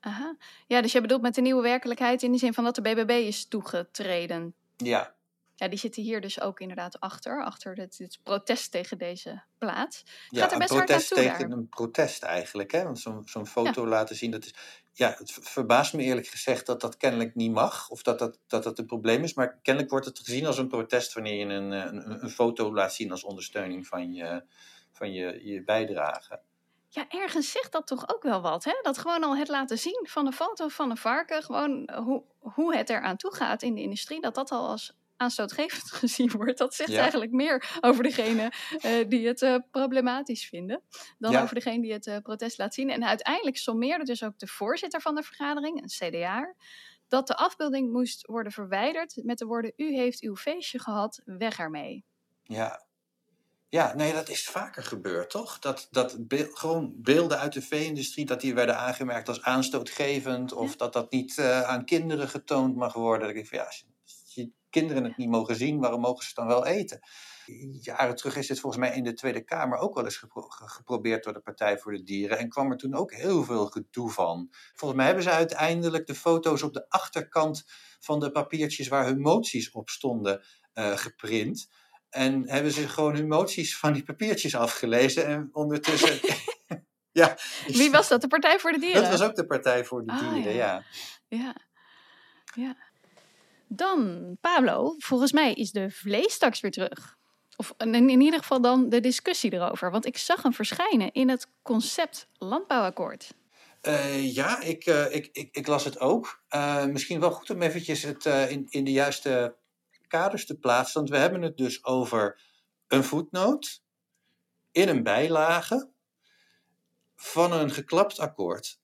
Aha. 0.00 0.36
Ja, 0.66 0.82
dus 0.82 0.92
je 0.92 1.00
bedoelt 1.00 1.22
met 1.22 1.34
de 1.34 1.40
nieuwe 1.40 1.62
werkelijkheid 1.62 2.22
in 2.22 2.32
de 2.32 2.38
zin 2.38 2.54
van 2.54 2.64
dat 2.64 2.74
de 2.74 2.82
BBB 2.82 3.10
is 3.10 3.48
toegetreden. 3.48 4.54
Ja. 4.76 5.14
Ja, 5.58 5.68
die 5.68 5.78
zitten 5.78 6.02
hier 6.02 6.20
dus 6.20 6.40
ook 6.40 6.60
inderdaad 6.60 7.00
achter. 7.00 7.44
Achter 7.44 7.76
het, 7.76 8.18
protest 8.22 8.70
tegen 8.70 8.98
deze 8.98 9.42
plaat. 9.58 10.02
Ja, 10.28 10.40
Gaat 10.40 10.48
er 10.48 10.52
een 10.52 10.58
best 10.58 10.70
aan 10.70 10.76
protest 10.76 11.14
tegen 11.14 11.48
daar. 11.48 11.58
een 11.58 11.68
protest 11.68 12.22
eigenlijk. 12.22 12.72
Hè? 12.72 12.82
Want 12.82 12.98
zo'n 12.98 13.22
zo'n 13.24 13.46
foto 13.46 13.86
laten 13.86 14.16
zien, 14.16 14.30
dat 14.30 14.44
is... 14.44 14.54
Ja, 14.92 15.14
het 15.18 15.32
ver- 15.32 15.42
verbaast 15.42 15.94
me 15.94 16.02
eerlijk 16.02 16.26
gezegd 16.26 16.66
dat 16.66 16.80
dat 16.80 16.96
kennelijk 16.96 17.34
niet 17.34 17.52
mag. 17.52 17.88
Of 17.88 18.02
dat 18.02 18.18
dat, 18.18 18.38
dat 18.46 18.62
dat 18.62 18.78
een 18.78 18.86
probleem 18.86 19.22
is. 19.22 19.34
Maar 19.34 19.58
kennelijk 19.62 19.92
wordt 19.92 20.06
het 20.06 20.18
gezien 20.18 20.46
als 20.46 20.58
een 20.58 20.68
protest 20.68 21.12
wanneer 21.12 21.46
je 21.46 21.54
een, 21.54 21.72
eh, 21.72 21.84
een, 21.84 22.22
een 22.22 22.30
foto 22.30 22.72
laat 22.74 22.94
zien 22.94 23.10
als 23.10 23.24
ondersteuning 23.24 23.86
van 23.86 24.12
je, 24.12 24.42
van 24.92 25.12
je, 25.12 25.40
je 25.44 25.62
bijdrage. 25.62 26.40
Ja, 26.88 27.08
ergens 27.08 27.50
zegt 27.50 27.72
dat 27.72 27.86
toch 27.86 28.08
ook 28.08 28.22
wel 28.22 28.40
wat, 28.40 28.64
hè? 28.64 28.78
Dat 28.82 28.98
gewoon 28.98 29.24
al 29.24 29.36
het 29.36 29.48
laten 29.48 29.78
zien 29.78 30.06
van 30.08 30.26
een 30.26 30.32
foto 30.32 30.68
van 30.68 30.90
een 30.90 30.96
varken, 30.96 31.42
gewoon 31.42 31.90
hoe, 31.94 32.22
hoe 32.38 32.76
het 32.76 32.90
eraan 32.90 33.16
toe 33.16 33.34
gaat 33.34 33.62
in 33.62 33.74
de 33.74 33.80
industrie, 33.80 34.20
dat 34.20 34.34
dat 34.34 34.50
al 34.50 34.68
als 34.68 34.97
aanstootgevend 35.18 35.90
gezien 36.02 36.30
wordt. 36.30 36.58
Dat 36.58 36.74
zegt 36.74 36.90
Ja. 36.90 37.00
eigenlijk 37.00 37.30
meer 37.30 37.78
over 37.80 38.02
degene 38.02 38.52
eh, 38.80 39.08
die 39.08 39.26
het 39.26 39.42
eh, 39.42 39.56
problematisch 39.70 40.46
vinden, 40.48 40.82
dan 41.18 41.32
Ja. 41.32 41.42
over 41.42 41.54
degene 41.54 41.82
die 41.82 41.92
het 41.92 42.06
eh, 42.06 42.16
protest 42.22 42.58
laat 42.58 42.74
zien. 42.74 42.90
En 42.90 43.04
uiteindelijk 43.04 43.56
sommeerde 43.56 44.04
dus 44.04 44.22
ook 44.24 44.38
de 44.38 44.46
voorzitter 44.46 45.00
van 45.00 45.14
de 45.14 45.22
vergadering, 45.22 45.82
een 45.82 46.10
CDA, 46.10 46.54
dat 47.08 47.26
de 47.26 47.36
afbeelding 47.36 47.92
moest 47.92 48.26
worden 48.26 48.52
verwijderd 48.52 49.20
met 49.22 49.38
de 49.38 49.44
woorden: 49.46 49.72
U 49.76 49.94
heeft 49.94 50.20
uw 50.22 50.36
feestje 50.36 50.78
gehad, 50.80 51.20
weg 51.24 51.58
ermee. 51.58 52.04
Ja. 52.42 52.86
Ja, 53.70 53.94
nee, 53.94 54.12
dat 54.12 54.28
is 54.28 54.48
vaker 54.48 54.82
gebeurd, 54.82 55.30
toch? 55.30 55.58
Dat, 55.58 55.88
dat 55.90 56.16
gewoon 56.52 56.92
beelden 56.96 57.38
uit 57.38 57.52
de 57.52 57.62
vee-industrie, 57.62 58.26
dat 58.26 58.40
die 58.40 58.54
werden 58.54 58.78
aangemerkt 58.78 59.28
als 59.28 59.42
aanstootgevend, 59.42 60.52
of 60.52 60.76
dat 60.76 60.92
dat 60.92 61.10
niet 61.10 61.38
aan 61.40 61.84
kinderen 61.84 62.28
getoond 62.28 62.76
mag 62.76 62.92
worden. 62.94 63.26
Denk 63.28 63.38
ik 63.40 63.46
van, 63.48 63.58
ja, 63.58 63.64
als 63.64 63.78
je, 63.78 63.86
als 64.04 64.34
je 64.34 64.50
kinderen 64.70 65.04
het 65.04 65.16
niet 65.16 65.28
mogen 65.28 65.56
zien, 65.56 65.78
waarom 65.80 66.00
mogen 66.00 66.22
ze 66.22 66.26
het 66.26 66.36
dan 66.36 66.46
wel 66.46 66.66
eten? 66.66 66.98
Jaren 67.80 68.14
terug 68.16 68.36
is 68.36 68.46
dit 68.46 68.60
volgens 68.60 68.82
mij 68.82 68.96
in 68.96 69.04
de 69.04 69.12
Tweede 69.12 69.44
Kamer 69.44 69.78
ook 69.78 69.94
wel 69.94 70.04
eens 70.04 70.16
gepro- 70.16 70.48
ge- 70.48 70.68
geprobeerd 70.68 71.24
door 71.24 71.32
de 71.32 71.40
Partij 71.40 71.78
voor 71.78 71.92
de 71.92 72.02
Dieren. 72.02 72.38
En 72.38 72.48
kwam 72.48 72.70
er 72.70 72.76
toen 72.76 72.94
ook 72.94 73.12
heel 73.12 73.44
veel 73.44 73.66
gedoe 73.66 74.10
van. 74.10 74.48
Volgens 74.74 74.96
mij 74.98 75.06
hebben 75.06 75.24
ze 75.24 75.30
uiteindelijk 75.30 76.06
de 76.06 76.14
foto's 76.14 76.62
op 76.62 76.72
de 76.72 76.88
achterkant 76.88 77.64
van 78.00 78.20
de 78.20 78.30
papiertjes 78.30 78.88
waar 78.88 79.04
hun 79.04 79.20
moties 79.20 79.70
op 79.70 79.88
stonden 79.88 80.44
eh, 80.72 80.96
geprint. 80.96 81.68
En 82.08 82.48
hebben 82.48 82.72
ze 82.72 82.88
gewoon 82.88 83.14
hun 83.14 83.28
moties 83.28 83.78
van 83.78 83.92
die 83.92 84.02
papiertjes 84.02 84.54
afgelezen. 84.54 85.26
En 85.26 85.48
ondertussen. 85.52 86.18
ja, 87.12 87.38
Wie 87.66 87.90
was 87.90 88.08
dat? 88.08 88.20
De 88.20 88.28
Partij 88.28 88.58
voor 88.58 88.72
de 88.72 88.78
Dieren? 88.78 89.02
dat 89.02 89.10
was 89.18 89.22
ook 89.28 89.34
de 89.34 89.46
Partij 89.46 89.84
voor 89.84 90.04
de 90.04 90.12
Ah, 90.12 90.18
Dieren, 90.32 90.52
ja. 90.54 90.84
ja. 91.28 91.38
Ja. 91.38 91.54
ja. 92.54 92.76
Dan, 93.68 94.36
Pablo, 94.40 94.94
volgens 94.98 95.32
mij 95.32 95.52
is 95.52 95.70
de 95.70 95.90
vleestaks 95.90 96.60
weer 96.60 96.70
terug. 96.70 97.16
Of 97.56 97.74
in, 97.76 97.94
in 97.94 98.20
ieder 98.20 98.38
geval 98.38 98.60
dan 98.60 98.88
de 98.88 99.00
discussie 99.00 99.52
erover. 99.52 99.90
Want 99.90 100.06
ik 100.06 100.16
zag 100.18 100.42
hem 100.42 100.52
verschijnen 100.52 101.12
in 101.12 101.28
het 101.28 101.46
concept 101.62 102.28
landbouwakkoord. 102.32 103.30
Eh, 103.80 104.34
ja, 104.34 104.60
ik, 104.60 104.84
eh, 104.84 105.14
ik, 105.14 105.28
ik, 105.32 105.48
ik 105.52 105.66
las 105.66 105.84
het 105.84 106.00
ook. 106.00 106.42
Eh, 106.48 106.84
misschien 106.84 107.20
wel 107.20 107.30
goed 107.30 107.50
om 107.50 107.62
eventjes 107.62 108.02
het 108.02 108.24
in, 108.24 108.66
in 108.68 108.84
de 108.84 108.92
juiste 108.92 109.56
kaders 110.08 110.46
te 110.46 110.58
plaatsen. 110.58 111.00
Want 111.00 111.10
we 111.10 111.16
hebben 111.16 111.42
het 111.42 111.56
dus 111.56 111.84
over 111.84 112.40
een 112.88 113.04
voetnoot 113.04 113.82
in 114.72 114.88
een 114.88 115.02
bijlage 115.02 115.88
van 117.16 117.52
een 117.52 117.70
geklapt 117.70 118.18
akkoord. 118.18 118.80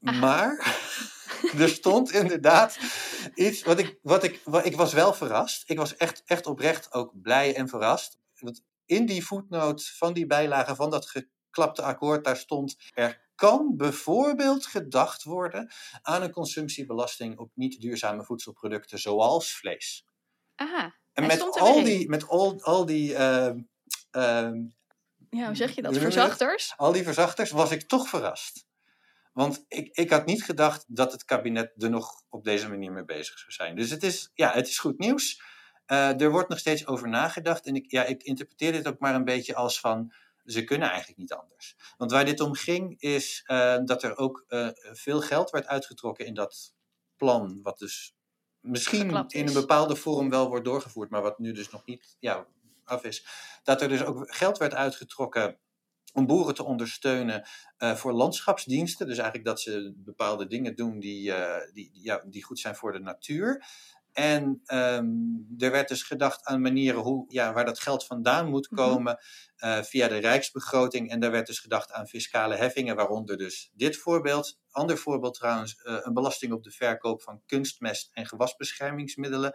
Maar 0.00 0.76
er 1.58 1.68
stond 1.68 2.12
inderdaad 2.12 2.78
iets 3.34 3.62
wat 3.62 3.78
ik, 3.78 3.98
wat 4.02 4.22
ik, 4.24 4.40
wat, 4.44 4.66
ik 4.66 4.76
was 4.76 4.92
wel 4.92 5.14
verrast. 5.14 5.70
Ik 5.70 5.78
was 5.78 5.96
echt, 5.96 6.22
echt 6.24 6.46
oprecht 6.46 6.92
ook 6.92 7.20
blij 7.22 7.54
en 7.54 7.68
verrast. 7.68 8.18
Want 8.38 8.62
in 8.86 9.06
die 9.06 9.26
voetnoot 9.26 9.88
van 9.96 10.12
die 10.12 10.26
bijlage 10.26 10.74
van 10.74 10.90
dat 10.90 11.06
geklapte 11.06 11.82
akkoord, 11.82 12.24
daar 12.24 12.36
stond 12.36 12.76
er 12.94 13.24
kan 13.36 13.76
bijvoorbeeld 13.76 14.66
gedacht 14.66 15.22
worden 15.22 15.70
aan 16.02 16.22
een 16.22 16.30
consumptiebelasting 16.30 17.38
op 17.38 17.50
niet 17.54 17.80
duurzame 17.80 18.24
voedselproducten 18.24 18.98
zoals 18.98 19.56
vlees. 19.56 20.04
Aha, 20.54 20.94
En 21.12 21.26
met 21.26 21.58
al 21.58 21.84
die, 21.84 22.08
met 22.08 22.28
al, 22.28 22.62
al 22.62 22.86
die 22.86 23.14
ehm, 23.14 23.60
ehm, 24.10 24.64
ja, 25.30 25.46
hoe 25.46 25.56
zeg 25.56 25.74
je 25.74 25.82
dat? 25.82 25.96
Verzachters? 25.96 26.72
al 26.76 26.92
die 26.92 27.02
verzachters 27.02 27.50
was 27.50 27.70
ik 27.70 27.82
toch 27.82 28.08
verrast. 28.08 28.66
Want 29.36 29.64
ik, 29.68 29.96
ik 29.96 30.10
had 30.10 30.26
niet 30.26 30.44
gedacht 30.44 30.84
dat 30.88 31.12
het 31.12 31.24
kabinet 31.24 31.82
er 31.82 31.90
nog 31.90 32.22
op 32.28 32.44
deze 32.44 32.68
manier 32.68 32.92
mee 32.92 33.04
bezig 33.04 33.38
zou 33.38 33.52
zijn. 33.52 33.76
Dus 33.76 33.90
het 33.90 34.02
is, 34.02 34.30
ja, 34.34 34.52
het 34.52 34.68
is 34.68 34.78
goed 34.78 34.98
nieuws. 34.98 35.42
Eh, 35.86 36.20
er 36.20 36.30
wordt 36.30 36.48
nog 36.48 36.58
steeds 36.58 36.86
over 36.86 37.08
nagedacht. 37.08 37.66
En 37.66 37.74
ik, 37.74 37.90
ja, 37.90 38.04
ik 38.04 38.22
interpreteer 38.22 38.72
dit 38.72 38.88
ook 38.88 38.98
maar 38.98 39.14
een 39.14 39.24
beetje 39.24 39.54
als 39.54 39.80
van. 39.80 40.12
Ze 40.44 40.64
kunnen 40.64 40.88
eigenlijk 40.88 41.18
niet 41.18 41.32
anders. 41.32 41.76
Want 41.96 42.10
waar 42.10 42.24
dit 42.24 42.40
om 42.40 42.54
ging, 42.54 43.00
is 43.00 43.42
eh, 43.46 43.78
dat 43.84 44.02
er 44.02 44.16
ook 44.16 44.44
eh, 44.48 44.68
veel 44.72 45.20
geld 45.20 45.50
werd 45.50 45.66
uitgetrokken 45.66 46.26
in 46.26 46.34
dat 46.34 46.74
plan. 47.16 47.58
Wat 47.62 47.78
dus 47.78 48.16
misschien 48.60 49.26
in 49.28 49.46
een 49.46 49.52
bepaalde 49.52 49.96
vorm 49.96 50.30
wel 50.30 50.48
wordt 50.48 50.64
doorgevoerd, 50.64 51.10
maar 51.10 51.22
wat 51.22 51.38
nu 51.38 51.52
dus 51.52 51.70
nog 51.70 51.84
niet 51.84 52.16
ja, 52.18 52.46
af 52.84 53.04
is. 53.04 53.26
Dat 53.62 53.82
er 53.82 53.88
dus 53.88 54.04
ook 54.04 54.34
geld 54.34 54.58
werd 54.58 54.74
uitgetrokken 54.74 55.58
om 56.16 56.26
boeren 56.26 56.54
te 56.54 56.64
ondersteunen 56.64 57.48
eh, 57.76 57.94
voor 57.94 58.12
landschapsdiensten. 58.12 59.06
Dus 59.06 59.16
eigenlijk 59.16 59.48
dat 59.48 59.60
ze 59.60 59.92
bepaalde 59.96 60.46
dingen 60.46 60.74
doen 60.76 60.98
die, 60.98 61.32
eh, 61.32 61.72
die, 61.72 61.90
ja, 61.92 62.22
die 62.26 62.44
goed 62.44 62.58
zijn 62.58 62.74
voor 62.76 62.92
de 62.92 62.98
natuur. 62.98 63.64
En 64.12 64.60
ehm, 64.64 65.06
er 65.58 65.70
werd 65.70 65.88
dus 65.88 66.02
gedacht 66.02 66.44
aan 66.44 66.60
manieren 66.60 67.00
hoe, 67.00 67.24
ja, 67.28 67.52
waar 67.52 67.64
dat 67.64 67.80
geld 67.80 68.06
vandaan 68.06 68.48
moet 68.48 68.70
Mhm. 68.70 68.80
komen 68.80 69.18
eh, 69.56 69.82
via 69.82 70.08
de 70.08 70.16
rijksbegroting. 70.18 71.10
En 71.10 71.20
daar 71.20 71.30
werd 71.30 71.46
dus 71.46 71.58
gedacht 71.58 71.92
aan 71.92 72.06
fiscale 72.06 72.54
heffingen, 72.54 72.96
waaronder 72.96 73.36
dus 73.36 73.70
dit 73.74 73.96
voorbeeld. 73.96 74.58
Ander 74.70 74.98
voorbeeld 74.98 75.34
trouwens, 75.34 75.80
een 75.82 76.14
belasting 76.14 76.52
op 76.52 76.62
de 76.62 76.70
verkoop 76.70 77.22
van 77.22 77.42
kunstmest 77.46 78.10
en 78.12 78.26
gewasbeschermingsmiddelen. 78.26 79.54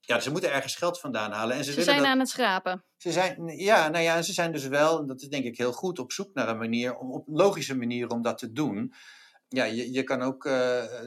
Ja, 0.00 0.20
ze 0.20 0.30
moeten 0.30 0.52
ergens 0.52 0.76
geld 0.76 1.00
vandaan 1.00 1.32
halen. 1.32 1.56
En 1.56 1.64
ze, 1.64 1.72
Ze 1.72 1.82
zijn 1.82 1.98
dat... 1.98 2.06
aan 2.06 2.18
het 2.18 2.28
schrapen. 2.28 2.84
Ze 2.96 3.12
zijn, 3.12 3.46
ja, 3.46 3.88
nou 3.88 4.04
ja, 4.04 4.22
ze 4.22 4.32
zijn 4.32 4.52
dus 4.52 4.66
wel, 4.66 4.98
en 4.98 5.06
dat 5.06 5.22
is 5.22 5.28
denk 5.28 5.44
ik 5.44 5.56
heel 5.56 5.72
goed, 5.72 5.98
op 5.98 6.12
zoek 6.12 6.34
naar 6.34 6.48
een 6.48 6.58
manier, 6.58 6.96
om, 6.96 7.12
op 7.12 7.28
een 7.28 7.34
logische 7.34 7.76
manier 7.76 8.08
om 8.08 8.22
dat 8.22 8.38
te 8.38 8.52
doen. 8.52 8.94
Ja, 9.48 9.64
je, 9.64 9.92
je 9.92 10.02
kan 10.02 10.22
ook 10.22 10.44
eh, 10.44 10.52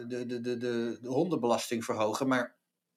de, 0.08 0.26
de, 0.26 0.42
de, 0.42 0.58
de, 0.58 0.98
de 1.02 1.10
hondenbelasting 1.10 1.86
verhogen, 1.86 2.28
maar 2.28 2.56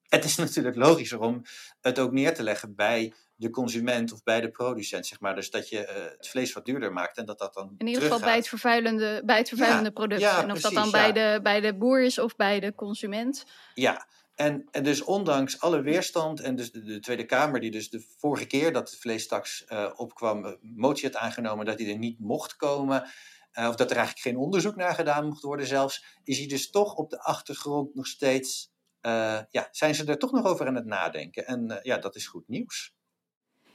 het 0.09 0.25
is 0.25 0.37
natuurlijk 0.47 0.77
logischer 0.77 1.21
om 1.21 1.43
het 1.81 1.99
ook 1.99 2.13
neer 2.13 2.35
te 2.35 2.43
leggen 2.43 2.75
bij 2.75 3.15
de 3.35 3.51
consument 3.51 4.13
of 4.13 4.23
bij 4.23 4.41
de 4.41 4.51
producent, 4.51 5.07
zeg 5.07 5.21
maar. 5.21 5.35
Dus 5.35 5.51
dat 5.51 5.69
je 5.69 5.87
eh, 5.87 6.05
het 6.17 6.29
vlees 6.29 6.53
wat 6.53 6.65
duurder 6.65 6.93
maakt 6.93 7.17
en 7.17 7.25
dat 7.25 7.39
dat 7.39 7.55
dan 7.55 7.75
In 7.79 7.87
ieder 7.87 8.03
geval 8.03 8.21
bij 8.21 8.37
het 8.37 8.49
vervuilende, 8.49 9.23
bij 9.25 9.39
het 9.39 9.49
vervuilende 9.49 9.93
product. 9.93 10.21
ja, 10.21 10.43
en 10.43 10.53
of 10.53 10.61
dat 10.61 10.73
dan 10.73 10.91
bij, 10.91 11.13
de, 11.13 11.41
bij 11.43 11.61
de 11.61 11.77
boer 11.77 12.03
is 12.03 12.19
of 12.19 12.37
bij 12.37 12.61
de 12.61 12.75
consument. 12.75 13.45
Ja, 13.75 14.07
en, 14.37 14.69
en 14.71 14.83
dus 14.83 15.03
ondanks 15.03 15.61
alle 15.61 15.81
weerstand 15.81 16.41
en 16.41 16.57
dus 16.57 16.73
de, 16.73 16.83
de 16.83 17.01
Tweede 17.01 17.25
Kamer, 17.25 17.61
die 17.61 17.71
dus 17.71 17.91
de 17.91 18.05
vorige 18.19 18.47
keer 18.47 18.73
dat 18.73 18.89
de 18.89 18.97
vleestaks 18.97 19.65
eh, 19.65 19.93
opkwam, 19.97 20.45
een 20.45 20.59
motie 20.61 21.11
had 21.11 21.21
aangenomen 21.21 21.67
dat 21.67 21.79
hij 21.79 21.91
er 21.91 21.99
niet 21.99 22.19
mocht 22.19 22.57
komen, 22.57 23.11
eh, 23.57 23.69
of 23.69 23.75
dat 23.75 23.91
er 23.91 23.97
eigenlijk 23.97 24.27
geen 24.27 24.37
onderzoek 24.37 24.77
naar 24.77 24.95
gedaan 24.95 25.27
mocht 25.27 25.43
worden 25.43 25.67
zelfs, 25.67 26.05
is 26.25 26.39
hij 26.39 26.47
dus 26.47 26.71
toch 26.71 26.95
op 26.95 27.11
de 27.11 27.21
achtergrond 27.23 27.95
nog 27.95 28.07
steeds, 28.07 28.73
eh, 29.01 29.39
ja, 29.51 29.69
zijn 29.71 29.95
ze 29.95 30.05
er 30.05 30.19
toch 30.19 30.33
nog 30.33 30.45
over 30.45 30.67
aan 30.67 30.75
het 30.75 30.87
nadenken. 30.87 31.47
En 31.47 31.71
eh, 31.71 31.83
ja, 31.83 31.99
dat 31.99 32.17
is 32.17 32.27
goed 32.27 32.49
nieuws. 32.49 32.95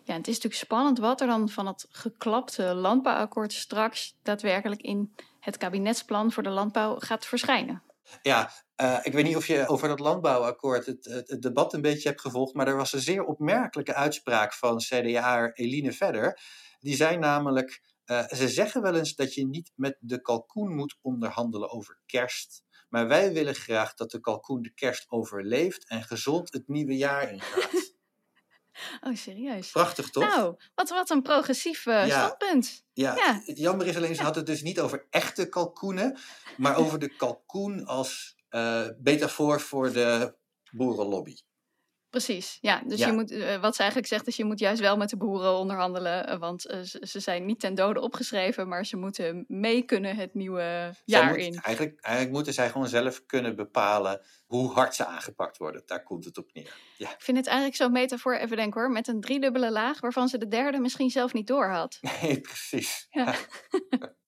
Ja, 0.03 0.13
het 0.13 0.27
is 0.27 0.36
natuurlijk 0.36 0.63
spannend 0.63 1.00
wat 1.00 1.22
er 1.22 1.27
dan 1.27 1.50
van 1.50 1.68
het 1.68 1.86
geklapte 1.89 2.63
landbouwakkoord 2.63 3.53
straks 3.53 4.18
daadwerkelijk 4.22 4.82
in 4.82 5.15
het 5.39 5.58
kabinetsplan 5.58 6.32
voor 6.32 6.44
de 6.44 6.50
landbouw 6.50 7.00
gaat 7.00 7.25
verschijnen. 7.25 7.84
Ja, 8.22 8.51
eh, 8.75 9.00
ik 9.01 9.13
weet 9.13 9.25
niet 9.25 9.36
of 9.36 9.48
je 9.48 9.68
over 9.68 9.88
dat 9.88 10.00
landbouwakkoord 10.00 10.86
het, 10.86 11.38
debat 11.39 11.74
een 11.74 11.82
beetje 11.82 12.10
hebt 12.10 12.22
gevolgd, 12.22 12.53
maar 12.53 12.68
er 12.68 12.75
was 12.75 12.94
een 12.94 13.01
zeer 13.01 13.24
opmerkelijke 13.24 13.94
uitspraak 13.94 14.53
van 14.53 14.77
CDA 14.77 15.53
Eline 15.53 15.91
Vedder. 15.91 16.39
Die 16.80 16.96
zei 16.96 17.18
namelijk, 17.18 17.82
eh, 18.06 18.27
ze 18.27 18.50
zeggen 18.50 18.82
wel 18.82 18.96
eens 18.96 19.15
dat 19.15 19.34
je 19.34 19.48
niet 19.48 19.72
met 19.75 19.98
de 20.00 20.22
kalkoen 20.22 20.75
moet 20.75 20.98
onderhandelen 21.01 21.72
over 21.72 22.01
kerst. 22.06 22.63
Maar 22.89 23.08
wij 23.08 23.34
willen 23.34 23.56
graag 23.56 23.94
dat 23.94 24.12
de 24.12 24.20
kalkoen 24.20 24.62
de 24.62 24.74
kerst 24.74 25.10
overleeft 25.10 25.89
en 25.89 26.03
gezond 26.03 26.53
het 26.53 26.68
nieuwe 26.68 26.98
jaar 26.98 27.32
ingaat. 27.32 27.90
Oh, 29.01 29.15
serieus? 29.15 29.71
Prachtig 29.71 30.09
toch? 30.09 30.23
Nou, 30.23 30.55
wat, 30.75 30.89
wat 30.89 31.09
een 31.09 31.21
progressief 31.21 31.85
Ja. 31.85 32.09
standpunt. 32.09 32.83
Ja, 32.93 33.15
Ja. 33.15 33.41
het 33.45 33.57
jammer 33.57 33.88
is 33.88 33.95
alleen, 33.95 34.15
ze 34.15 34.23
had 34.23 34.35
het 34.35 34.45
dus 34.45 34.61
niet 34.61 34.79
over 34.79 35.07
echte 35.09 35.50
kalkoenen, 35.50 36.19
maar 36.57 36.75
over 36.75 37.00
de 37.00 37.15
kalkoen 37.15 37.85
als 37.85 38.35
eh 38.50 38.88
metafoor 39.03 39.61
voor 39.61 39.91
de 39.91 40.35
boerenlobby. 40.71 41.35
Precies, 42.12 42.58
ja. 42.62 42.82
Dus 42.86 43.00
Je 43.00 43.12
moet, 43.12 43.32
uh, 43.32 43.62
wat 43.62 43.75
ze 43.75 43.80
eigenlijk 43.82 44.10
zegt 44.12 44.27
is, 44.27 44.36
je 44.36 44.46
moet 44.46 44.60
juist 44.60 44.82
wel 44.82 44.98
met 44.98 45.10
de 45.10 45.18
boeren 45.18 45.58
onderhandelen. 45.58 46.30
Uh, 46.30 46.39
want 46.39 46.72
uh, 46.72 46.80
ze, 46.80 47.00
ze, 47.08 47.20
zijn 47.20 47.46
niet 47.46 47.60
ten 47.60 47.75
dode 47.75 48.00
opgeschreven, 48.00 48.68
maar 48.68 48.86
ze 48.86 48.98
moeten 48.98 49.46
mee 49.48 49.82
kunnen 49.82 50.15
het 50.15 50.34
nieuwe 50.34 50.96
jaar 51.06 51.27
moet, 51.27 51.38
in. 51.38 51.53
Eigenlijk, 51.53 52.00
eigenlijk 52.01 52.36
moeten 52.36 52.53
zij 52.53 52.70
gewoon 52.70 52.88
zelf 52.88 53.25
kunnen 53.25 53.56
bepalen 53.56 54.22
hoe 54.46 54.72
hard 54.72 54.96
ze 54.96 55.06
aangepakt 55.06 55.58
worden. 55.58 55.84
Daar 55.86 56.03
komt 56.03 56.25
het 56.25 56.38
op 56.38 56.53
neer. 56.53 56.74
Ja. 56.98 57.10
Ik 57.10 57.22
vind 57.22 57.38
het 57.38 57.48
eigenlijk 57.48 57.77
zo'n 57.77 57.91
metafoor, 57.91 58.36
even 58.36 58.58
denken 58.58 58.82
hoor, 58.82 58.91
met 58.91 59.08
een 59.08 59.22
driedubbele 59.22 59.72
laag 59.72 60.00
waarvan 60.00 60.27
ze 60.27 60.38
de 60.38 60.48
derde 60.48 60.80
misschien 60.80 61.10
zelf 61.10 61.34
niet 61.34 61.48
door 61.48 61.70
had. 61.70 62.00
Nee, 62.22 62.41
precies. 62.41 63.08
Ja. 63.10 63.36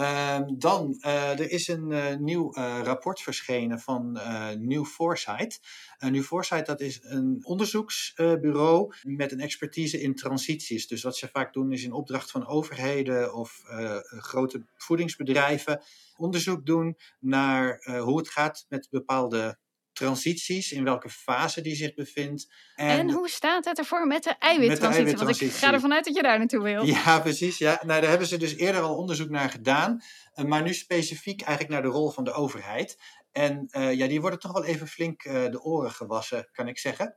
Uh, 0.00 0.38
dan, 0.56 0.96
uh, 1.00 1.38
er 1.38 1.50
is 1.50 1.68
een 1.68 1.90
uh, 1.90 2.16
nieuw 2.16 2.56
uh, 2.56 2.80
rapport 2.82 3.20
verschenen 3.20 3.80
van 3.80 4.12
New 4.58 4.84
Foresight. 4.84 5.60
New 5.98 6.22
Foresight 6.22 6.66
dat 6.66 6.80
is 6.80 7.00
een 7.02 7.40
onderzoeksbureau 7.42 8.94
met 9.02 9.32
een 9.32 9.40
expertise 9.40 10.00
in 10.00 10.14
transities. 10.14 10.86
Dus 10.86 11.02
wat 11.02 11.16
ze 11.16 11.28
vaak 11.28 11.52
doen 11.52 11.72
is 11.72 11.84
in 11.84 11.92
opdracht 11.92 12.30
van 12.30 12.46
overheden 12.46 13.34
of 13.34 13.60
grote 14.08 14.66
voedingsbedrijven 14.76 15.82
onderzoek 16.16 16.66
doen 16.66 16.96
naar 17.20 17.82
hoe 18.00 18.18
het 18.18 18.28
gaat 18.28 18.66
met 18.68 18.88
bepaalde 18.90 19.58
transities, 19.98 20.72
in 20.72 20.84
welke 20.84 21.10
fase 21.10 21.60
die 21.60 21.74
zich 21.74 21.94
bevindt. 21.94 22.52
En, 22.74 22.88
en 22.88 23.10
hoe 23.10 23.28
staat 23.28 23.64
het 23.64 23.78
ervoor 23.78 24.06
met 24.06 24.22
de 24.22 24.34
eiwittransitie? 24.38 25.04
Eiwit 25.04 25.22
Want 25.22 25.40
ik 25.40 25.52
ga 25.52 25.72
ervan 25.72 25.92
uit 25.92 26.04
dat 26.04 26.14
je 26.14 26.22
daar 26.22 26.38
naartoe 26.38 26.62
wil. 26.62 26.84
Ja, 26.84 27.20
precies. 27.20 27.58
Ja. 27.58 27.82
Nou, 27.86 28.00
daar 28.00 28.10
hebben 28.10 28.28
ze 28.28 28.36
dus 28.36 28.56
eerder 28.56 28.80
al 28.80 28.96
onderzoek 28.96 29.28
naar 29.28 29.50
gedaan, 29.50 30.00
eh, 30.32 30.44
maar 30.44 30.62
nu 30.62 30.74
specifiek 30.74 31.40
eigenlijk 31.40 31.72
naar 31.72 31.90
de 31.90 31.98
rol 31.98 32.10
van 32.10 32.24
de 32.24 32.32
overheid. 32.32 32.98
En 33.32 33.68
uh, 33.70 33.94
ja, 33.94 34.06
die 34.06 34.20
worden 34.20 34.38
toch 34.38 34.52
wel 34.52 34.64
even 34.64 34.86
flink 34.86 35.24
uh, 35.24 35.32
de 35.50 35.62
oren 35.62 35.90
gewassen, 35.90 36.48
kan 36.52 36.68
ik 36.68 36.78
zeggen. 36.78 37.16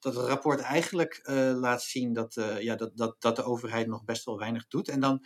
Dat 0.00 0.14
het 0.14 0.26
rapport 0.26 0.60
eigenlijk 0.60 1.20
uh, 1.22 1.52
laat 1.54 1.82
zien 1.82 2.12
dat, 2.12 2.40
ja, 2.58 2.74
dat, 2.76 2.96
dat, 2.96 3.16
dat 3.18 3.36
de 3.36 3.44
overheid 3.44 3.86
nog 3.86 4.04
best 4.04 4.24
wel 4.24 4.38
weinig 4.38 4.66
doet. 4.66 4.88
En 4.88 5.00
dan 5.00 5.24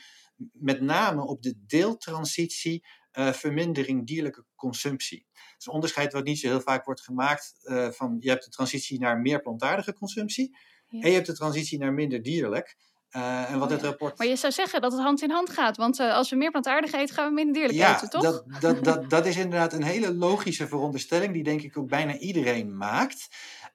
met 0.52 0.80
name 0.80 1.26
op 1.26 1.42
de 1.42 1.54
deeltransitie 1.66 2.86
vermindering 3.16 4.06
dierlijke 4.06 4.44
consumptie 4.54 5.26
is 5.58 5.66
een 5.66 5.72
onderscheid 5.72 6.12
wat 6.12 6.24
niet 6.24 6.38
zo 6.38 6.48
heel 6.48 6.60
vaak 6.60 6.84
wordt 6.84 7.00
gemaakt 7.00 7.54
uh, 7.62 7.90
van 7.90 8.16
je 8.20 8.28
hebt 8.28 8.44
de 8.44 8.50
transitie 8.50 8.98
naar 8.98 9.20
meer 9.20 9.40
plantaardige 9.40 9.92
consumptie 9.92 10.56
ja. 10.88 11.00
en 11.00 11.08
je 11.08 11.14
hebt 11.14 11.26
de 11.26 11.34
transitie 11.34 11.78
naar 11.78 11.92
minder 11.92 12.22
dierlijk. 12.22 12.76
Uh, 13.10 13.50
en 13.50 13.58
wat 13.58 13.68
oh, 13.68 13.74
het 13.74 13.84
rapport... 13.84 14.18
Maar 14.18 14.26
je 14.26 14.36
zou 14.36 14.52
zeggen 14.52 14.80
dat 14.80 14.92
het 14.92 15.00
hand 15.00 15.22
in 15.22 15.30
hand 15.30 15.50
gaat, 15.50 15.76
want 15.76 15.98
uh, 15.98 16.14
als 16.14 16.30
we 16.30 16.36
meer 16.36 16.50
plantaardig 16.50 16.92
eten, 16.92 17.14
gaan 17.14 17.28
we 17.28 17.34
minder 17.34 17.54
dierlijk 17.54 17.78
ja, 17.78 17.94
eten, 17.94 18.10
toch? 18.10 18.22
Dat, 18.22 18.44
dat, 18.60 18.84
dat, 18.84 19.10
dat 19.16 19.26
is 19.26 19.36
inderdaad 19.36 19.72
een 19.72 19.82
hele 19.82 20.14
logische 20.14 20.68
veronderstelling, 20.68 21.32
die 21.32 21.42
denk 21.42 21.62
ik 21.62 21.78
ook 21.78 21.88
bijna 21.88 22.18
iedereen 22.18 22.76
maakt. 22.76 23.28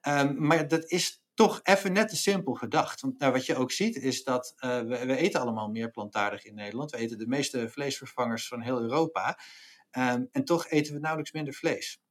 Um, 0.08 0.48
maar 0.48 0.68
dat 0.68 0.90
is 0.90 1.21
toch 1.42 1.60
even 1.64 1.94
net 1.94 2.10
te 2.10 2.16
simpel 2.16 2.54
gedacht. 2.54 3.02
Want 3.02 3.20
nou, 3.20 3.32
wat 3.32 3.46
je 3.46 3.56
ook 3.56 3.72
ziet 3.72 3.96
is 3.96 4.24
dat 4.24 4.54
uh, 4.56 4.80
we, 4.80 5.06
we, 5.06 5.16
eten 5.16 5.42
allemaal 5.42 5.70
meer 5.70 5.92
plantaardig 5.92 6.46
in 6.46 6.56
Nederland. 6.56 6.92
We 6.92 6.98
eten 6.98 7.18
de 7.18 7.28
meeste 7.28 7.70
vleesvervangers 7.70 8.48
van 8.48 8.62
heel 8.62 8.82
Europa. 8.82 9.40
Um, 9.92 10.28
en 10.32 10.46
toch 10.46 10.70
eten 10.70 10.94
we 10.94 11.00
nauwelijks 11.00 11.32
minder 11.32 11.54
vlees. 11.54 12.02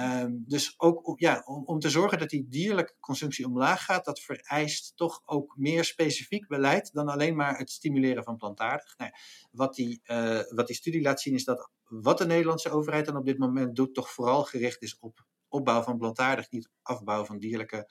Um, 0.00 0.44
dus 0.46 0.74
ook 0.76 1.20
ja, 1.20 1.42
om, 1.46 1.64
om, 1.64 1.78
te 1.78 1.90
zorgen 1.90 2.18
dat 2.18 2.28
die 2.28 2.46
dierlijke 2.48 2.94
consumptie 3.00 3.46
omlaag 3.46 3.84
gaat, 3.84 4.04
dat 4.04 4.20
vereist 4.20 4.96
toch 4.96 5.22
ook 5.24 5.56
meer 5.56 5.84
specifiek 5.84 6.48
beleid 6.48 6.92
dan 6.92 7.08
alleen 7.08 7.36
maar 7.36 7.58
het 7.58 7.70
stimuleren 7.70 8.24
van 8.24 8.36
plantaardig. 8.36 8.94
Nou, 8.96 9.10
wat, 9.50 9.74
die, 9.74 10.00
uh, 10.04 10.40
wat 10.48 10.66
die 10.66 10.76
studie 10.76 11.02
laat 11.02 11.20
zien 11.20 11.34
is 11.34 11.44
dat 11.44 11.70
wat 11.84 12.18
de 12.18 12.26
Nederlandse 12.26 12.70
overheid 12.70 13.06
dan 13.06 13.16
op 13.16 13.26
dit 13.26 13.38
moment 13.38 13.76
doet, 13.76 13.94
toch 13.94 14.10
vooral 14.10 14.44
gericht 14.44 14.82
is 14.82 14.98
op 14.98 15.26
opbouw 15.48 15.82
van 15.82 15.98
plantaardig, 15.98 16.50
niet 16.50 16.70
afbouw 16.82 17.24
van 17.24 17.38
dierlijke 17.38 17.90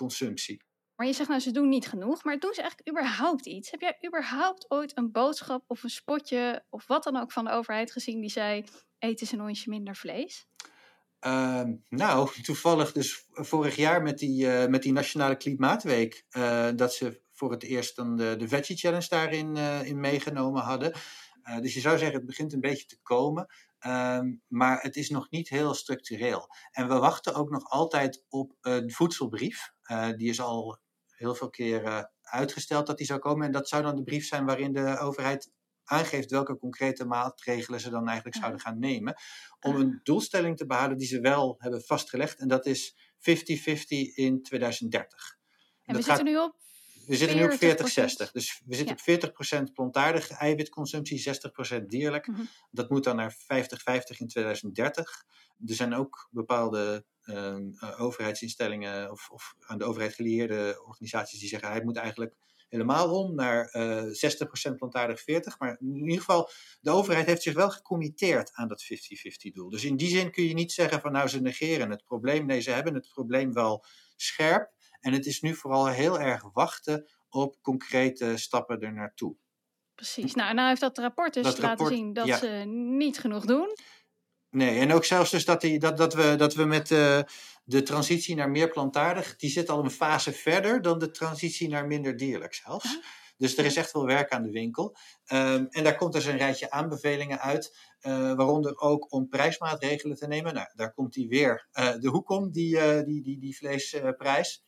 consumptie. 0.00 0.62
Maar 0.96 1.06
je 1.06 1.14
zegt 1.14 1.28
nou, 1.28 1.40
ze 1.40 1.50
doen 1.50 1.68
niet 1.68 1.88
genoeg. 1.88 2.24
Maar 2.24 2.38
doen 2.38 2.54
ze 2.54 2.60
eigenlijk 2.60 2.90
überhaupt 2.90 3.46
iets? 3.46 3.70
Heb 3.70 3.80
jij 3.80 3.98
überhaupt 4.06 4.70
ooit 4.70 4.96
een 4.96 5.12
boodschap 5.12 5.64
of 5.66 5.82
een 5.82 5.90
spotje 5.90 6.64
of 6.70 6.86
wat 6.86 7.04
dan 7.04 7.16
ook 7.16 7.32
van 7.32 7.44
de 7.44 7.50
overheid 7.50 7.92
gezien 7.92 8.20
die 8.20 8.30
zei: 8.30 8.64
eten 8.98 9.26
ze 9.26 9.34
een 9.34 9.42
onsje 9.42 9.70
minder 9.70 9.96
vlees? 9.96 10.46
Uh, 11.26 11.62
nou, 11.88 12.30
toevallig 12.42 12.92
dus 12.92 13.26
vorig 13.32 13.76
jaar 13.76 14.02
met 14.02 14.18
die, 14.18 14.46
uh, 14.46 14.66
met 14.66 14.82
die 14.82 14.92
Nationale 14.92 15.36
Klimaatweek, 15.36 16.24
uh, 16.30 16.68
dat 16.76 16.94
ze 16.94 17.20
voor 17.32 17.50
het 17.50 17.62
eerst 17.62 17.96
dan 17.96 18.16
de, 18.16 18.36
de 18.38 18.48
Veggie 18.48 18.76
Challenge 18.76 19.08
daarin 19.08 19.56
uh, 19.56 19.82
in 19.82 20.00
meegenomen 20.00 20.62
hadden. 20.62 20.92
dus 21.60 21.74
je 21.74 21.80
zou 21.80 21.98
zeggen, 21.98 22.16
het 22.16 22.26
begint 22.26 22.52
een 22.52 22.60
beetje 22.60 22.86
te 22.86 22.98
komen. 23.02 23.46
Um, 23.86 24.42
maar 24.48 24.82
het 24.82 24.96
is 24.96 25.10
nog 25.10 25.30
niet 25.30 25.48
heel 25.48 25.74
structureel. 25.74 26.46
En 26.70 26.88
we 26.88 26.94
wachten 26.94 27.34
ook 27.34 27.50
nog 27.50 27.64
altijd 27.64 28.24
op 28.28 28.56
een 28.60 28.90
voedselbrief. 28.90 29.72
Die 30.16 30.28
is 30.28 30.40
al 30.40 30.78
heel 31.06 31.34
veel 31.34 31.50
keren 31.50 32.12
uitgesteld 32.22 32.86
dat 32.86 32.98
die 32.98 33.06
zou 33.06 33.18
komen. 33.18 33.46
En 33.46 33.52
dat 33.52 33.68
zou 33.68 33.82
dan 33.82 33.96
de 33.96 34.02
brief 34.02 34.26
zijn 34.26 34.46
waarin 34.46 34.72
de 34.72 34.98
overheid 34.98 35.50
aangeeft 35.84 36.30
welke 36.30 36.58
concrete 36.58 37.04
maatregelen 37.04 37.80
ze 37.80 37.90
dan 37.90 38.06
eigenlijk 38.06 38.36
zouden 38.36 38.60
gaan 38.60 38.78
nemen. 38.78 39.14
Om 39.60 39.76
een 39.76 40.00
doelstelling 40.02 40.56
te 40.56 40.66
behalen 40.66 40.96
die 40.96 41.06
ze 41.06 41.20
wel 41.20 41.56
hebben 41.58 41.82
vastgelegd. 41.82 42.38
En 42.38 42.48
dat 42.48 42.66
is 42.66 42.94
50-50 43.16 43.24
in 44.14 44.42
2030. 44.42 45.38
En, 45.84 45.96
we 45.96 46.02
zitten 46.02 46.24
nu 46.24 46.38
op 46.38 46.56
we 47.10 47.16
zitten 47.16 47.36
nu 47.36 47.44
op 47.44 47.52
40-60. 47.52 48.30
Dus 48.32 48.62
we 48.64 48.74
zitten 48.74 48.96
ja. 49.04 49.14
op 49.14 49.68
40% 49.68 49.72
plantaardige 49.72 50.34
eiwitconsumptie, 50.34 51.34
60% 51.80 51.82
dierlijk. 51.86 52.26
Mm 52.26 52.34
-hmm. 52.34 52.48
Dat 52.70 52.90
moet 52.90 53.04
dan 53.04 53.16
naar 53.16 53.32
50-50 53.32 53.36
in 54.18 54.28
2030. 54.28 55.24
Er 55.66 55.74
zijn 55.74 55.94
ook 55.94 56.28
bepaalde 56.30 57.04
uh, 57.24 57.56
overheidsinstellingen 57.98 59.10
of, 59.10 59.30
of, 59.30 59.54
aan 59.60 59.78
de 59.78 59.84
overheid 59.84 60.14
gelieerde 60.14 60.82
organisaties 60.86 61.38
die 61.40 61.48
zeggen 61.48 61.68
hij 61.68 61.84
moet 61.84 61.96
eigenlijk 61.96 62.34
helemaal 62.68 63.18
om 63.18 63.34
naar 63.34 63.74
uh, 63.76 64.24
eh, 64.24 64.72
60% 64.72 64.74
plantaardig 64.76 65.20
40%. 65.20 65.24
Maar 65.58 65.76
in 65.80 65.96
ieder 65.96 66.18
geval, 66.18 66.50
de 66.80 66.90
overheid 66.90 67.26
heeft 67.26 67.42
zich 67.42 67.54
wel 67.54 67.70
gecommitteerd 67.70 68.50
aan 68.52 68.68
dat 68.68 68.84
50-50 68.84 68.86
doel. 69.52 69.70
Dus 69.70 69.84
in 69.84 69.96
die 69.96 70.08
zin 70.08 70.30
kun 70.30 70.44
je 70.44 70.54
niet 70.54 70.72
zeggen 70.72 71.00
van 71.00 71.12
nou 71.12 71.28
ze 71.28 71.40
negeren 71.40 71.90
het 71.90 72.04
probleem. 72.04 72.46
Nee, 72.46 72.60
ze 72.60 72.70
hebben 72.70 72.94
het 72.94 73.08
probleem 73.12 73.52
wel 73.52 73.84
scherp. 74.16 74.72
En 75.00 75.12
het 75.12 75.26
is 75.26 75.40
nu 75.40 75.54
vooral 75.54 75.86
heel 75.86 76.20
erg 76.20 76.42
wachten 76.52 77.08
op 77.28 77.56
concrete 77.62 78.36
stappen 78.36 78.80
er 78.80 78.92
naartoe. 78.92 79.36
Precies. 79.94 80.34
Nou, 80.34 80.54
nou 80.54 80.68
heeft 80.68 80.80
dat 80.80 80.98
rapport 80.98 81.34
dus 81.34 81.42
dat 81.42 81.52
laten 81.52 81.68
rapport, 81.68 81.92
zien 81.92 82.12
dat 82.12 82.26
ja. 82.26 82.38
ze 82.38 82.46
niet 82.96 83.18
genoeg 83.18 83.44
doen. 83.44 83.76
Nee, 84.50 84.78
en 84.78 84.92
ook 84.92 85.04
zelfs 85.04 85.30
dus 85.30 85.44
dat, 85.44 85.60
die, 85.60 85.78
dat, 85.78 85.96
dat, 85.96 86.14
we, 86.14 86.34
dat 86.36 86.54
we 86.54 86.64
met 86.64 86.90
uh, 86.90 87.20
de 87.64 87.82
transitie 87.82 88.34
naar 88.34 88.50
meer 88.50 88.70
plantaardig, 88.70 89.36
die 89.36 89.50
zit 89.50 89.68
al 89.68 89.84
een 89.84 89.90
fase 89.90 90.32
verder 90.32 90.82
dan 90.82 90.98
de 90.98 91.10
transitie 91.10 91.68
naar 91.68 91.86
minder 91.86 92.16
dierlijk 92.16 92.54
zelfs. 92.54 92.92
-huh. 92.92 93.04
Dus 93.36 93.56
er 93.56 93.64
is 93.64 93.76
echt 93.76 93.92
wel 93.92 94.06
werk 94.06 94.30
aan 94.30 94.42
de 94.42 94.50
winkel. 94.50 94.96
Um, 95.32 95.66
en 95.68 95.84
daar 95.84 95.96
komt 95.96 96.12
dus 96.12 96.24
een 96.24 96.36
rijtje 96.36 96.70
aanbevelingen 96.70 97.40
uit, 97.40 97.76
uh, 98.02 98.12
waaronder 98.12 98.78
ook 98.78 99.12
om 99.12 99.28
prijsmaatregelen 99.28 100.16
te 100.16 100.26
nemen. 100.26 100.54
Nou, 100.54 100.66
daar 100.74 100.92
komt 100.92 101.12
die 101.12 101.28
weer 101.28 101.68
uh, 101.72 101.92
de 101.98 102.08
hoek 102.08 102.30
om, 102.30 102.50
die, 102.50 103.04
die, 103.04 103.22
die, 103.22 103.38
die 103.38 103.56
vleesprijs. 103.56 104.62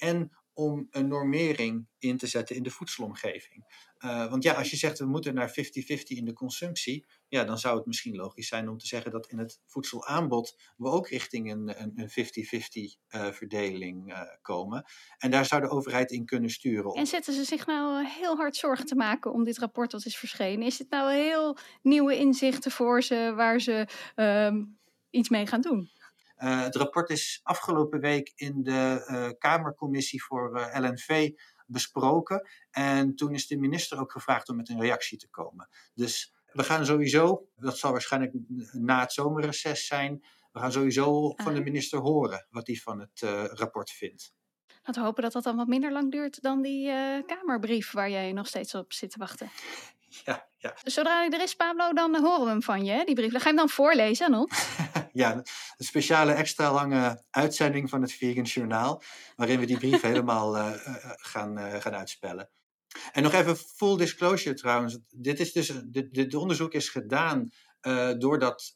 En 0.00 0.30
om 0.52 0.86
een 0.90 1.08
normering 1.08 1.88
in 1.98 2.16
te 2.16 2.26
zetten 2.26 2.56
in 2.56 2.62
de 2.62 2.70
voedselomgeving. 2.70 3.88
Uh, 4.04 4.30
want 4.30 4.42
ja, 4.42 4.52
als 4.52 4.70
je 4.70 4.76
zegt 4.76 4.98
we 4.98 5.06
moeten 5.06 5.34
naar 5.34 5.48
50-50 5.48 5.52
in 6.04 6.24
de 6.24 6.32
consumptie, 6.32 7.06
ja, 7.28 7.44
dan 7.44 7.58
zou 7.58 7.76
het 7.76 7.86
misschien 7.86 8.16
logisch 8.16 8.48
zijn 8.48 8.68
om 8.68 8.78
te 8.78 8.86
zeggen 8.86 9.10
dat 9.10 9.26
in 9.26 9.38
het 9.38 9.60
voedselaanbod 9.66 10.60
we 10.76 10.88
ook 10.88 11.08
richting 11.08 11.50
een 11.50 12.08
50-50 12.08 12.12
uh, 13.14 13.32
verdeling 13.32 14.12
uh, 14.12 14.20
komen. 14.42 14.84
En 15.18 15.30
daar 15.30 15.46
zou 15.46 15.60
de 15.60 15.68
overheid 15.68 16.10
in 16.10 16.24
kunnen 16.24 16.50
sturen. 16.50 16.92
En 16.92 17.06
zetten 17.06 17.34
ze 17.34 17.44
zich 17.44 17.66
nou 17.66 18.06
heel 18.06 18.36
hard 18.36 18.56
zorgen 18.56 18.86
te 18.86 18.94
maken 18.94 19.32
om 19.32 19.44
dit 19.44 19.58
rapport 19.58 19.92
wat 19.92 20.04
is 20.04 20.16
verschenen? 20.16 20.66
Is 20.66 20.76
dit 20.76 20.90
nou 20.90 21.12
heel 21.12 21.56
nieuwe 21.82 22.16
inzichten 22.16 22.70
voor 22.70 23.02
ze 23.02 23.32
waar 23.36 23.60
ze 23.60 23.86
um, 24.16 24.78
iets 25.10 25.28
mee 25.28 25.46
gaan 25.46 25.60
doen? 25.60 25.90
Uh, 26.42 26.62
het 26.62 26.76
rapport 26.76 27.10
is 27.10 27.40
afgelopen 27.42 28.00
week 28.00 28.32
in 28.34 28.62
de 28.62 29.06
uh, 29.10 29.28
Kamercommissie 29.38 30.22
voor 30.22 30.58
uh, 30.58 30.78
LNV 30.80 31.30
besproken. 31.66 32.48
En 32.70 33.14
toen 33.14 33.34
is 33.34 33.46
de 33.46 33.58
minister 33.58 34.00
ook 34.00 34.12
gevraagd 34.12 34.48
om 34.48 34.56
met 34.56 34.68
een 34.68 34.80
reactie 34.80 35.18
te 35.18 35.28
komen. 35.28 35.68
Dus 35.94 36.34
we 36.52 36.62
gaan 36.62 36.86
sowieso, 36.86 37.48
dat 37.56 37.78
zal 37.78 37.92
waarschijnlijk 37.92 38.32
na 38.72 39.00
het 39.00 39.12
zomerreces 39.12 39.86
zijn, 39.86 40.24
we 40.52 40.58
gaan 40.58 40.72
sowieso 40.72 41.32
van 41.36 41.54
de 41.54 41.62
minister 41.62 41.98
horen 41.98 42.46
wat 42.50 42.66
hij 42.66 42.76
van 42.76 43.00
het 43.00 43.20
rapport 43.58 43.90
vindt. 43.90 44.34
Laten 44.82 45.02
we 45.02 45.08
hopen 45.08 45.22
dat 45.22 45.32
dat 45.32 45.42
dan 45.42 45.56
wat 45.56 45.66
minder 45.66 45.92
lang 45.92 46.10
duurt 46.10 46.42
dan 46.42 46.62
die 46.62 46.92
Kamerbrief 47.26 47.92
waar 47.92 48.10
jij 48.10 48.32
nog 48.32 48.46
steeds 48.46 48.74
op 48.74 48.92
zit 48.92 49.10
te 49.10 49.18
wachten. 49.18 49.50
Ja, 50.24 50.48
ja. 50.56 50.74
Zodra 50.84 51.16
hij 51.16 51.30
er 51.30 51.42
is, 51.42 51.54
Pablo, 51.54 51.92
dan 51.92 52.16
horen 52.16 52.44
we 52.44 52.50
hem 52.50 52.62
van 52.62 52.84
je, 52.84 53.04
die 53.04 53.14
brief. 53.14 53.32
Dan 53.32 53.40
ga 53.40 53.48
je 53.48 53.56
hem 53.56 53.66
dan 53.66 53.74
voorlezen 53.74 54.26
aan 54.26 54.34
ons? 54.34 54.78
ja, 55.12 55.34
een 55.34 55.84
speciale 55.84 56.32
extra 56.32 56.72
lange 56.72 57.24
uitzending 57.30 57.88
van 57.88 58.02
het 58.02 58.12
Vegan 58.12 58.42
Journaal, 58.42 59.02
waarin 59.36 59.60
we 59.60 59.66
die 59.66 59.78
brief 59.78 60.02
helemaal 60.10 60.56
uh, 60.56 60.72
gaan, 61.16 61.58
uh, 61.58 61.74
gaan 61.74 61.94
uitspellen. 61.94 62.50
En 63.12 63.22
nog 63.22 63.32
even 63.32 63.56
full 63.56 63.96
disclosure 63.96 64.54
trouwens. 64.54 64.98
Dit 65.08 65.40
is 65.40 65.52
dus, 65.52 65.72
dit, 65.86 66.14
dit 66.14 66.34
onderzoek 66.34 66.72
is 66.72 66.88
gedaan 66.88 67.50
door 68.18 68.38
dat 68.38 68.74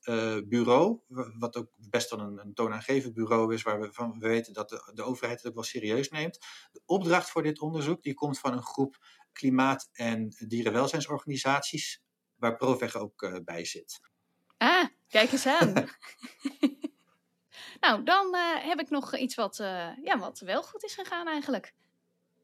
bureau, 0.48 1.00
wat 1.38 1.56
ook 1.56 1.68
best 1.90 2.10
wel 2.10 2.20
een, 2.20 2.38
een 2.38 2.54
toonaangevend 2.54 3.14
bureau 3.14 3.54
is, 3.54 3.62
waar 3.62 3.80
we 3.80 3.92
van 3.92 4.18
we 4.18 4.28
weten 4.28 4.52
dat 4.52 4.68
de, 4.68 4.90
de 4.94 5.02
overheid 5.02 5.36
het 5.38 5.46
ook 5.46 5.54
wel 5.54 5.64
serieus 5.64 6.08
neemt. 6.08 6.38
De 6.72 6.82
opdracht 6.86 7.30
voor 7.30 7.42
dit 7.42 7.60
onderzoek 7.60 8.02
die 8.02 8.14
komt 8.14 8.38
van 8.38 8.52
een 8.52 8.62
groep 8.62 8.96
klimaat- 9.32 9.88
en 9.92 10.28
dierenwelzijnsorganisaties, 10.48 12.02
waar 12.34 12.56
Proveg 12.56 12.96
ook 12.96 13.42
bij 13.44 13.64
zit. 13.64 14.00
Ah, 14.64 14.84
kijk 15.08 15.32
eens 15.32 15.46
aan. 15.46 15.72
nou, 17.80 18.02
dan 18.02 18.34
heb 18.58 18.80
ik 18.80 18.90
nog 18.90 19.16
iets 19.16 19.34
wat, 19.34 19.56
ja, 20.02 20.18
wat 20.18 20.38
wel 20.38 20.62
goed 20.62 20.84
is 20.84 20.94
gegaan 20.94 21.28
eigenlijk. 21.28 21.74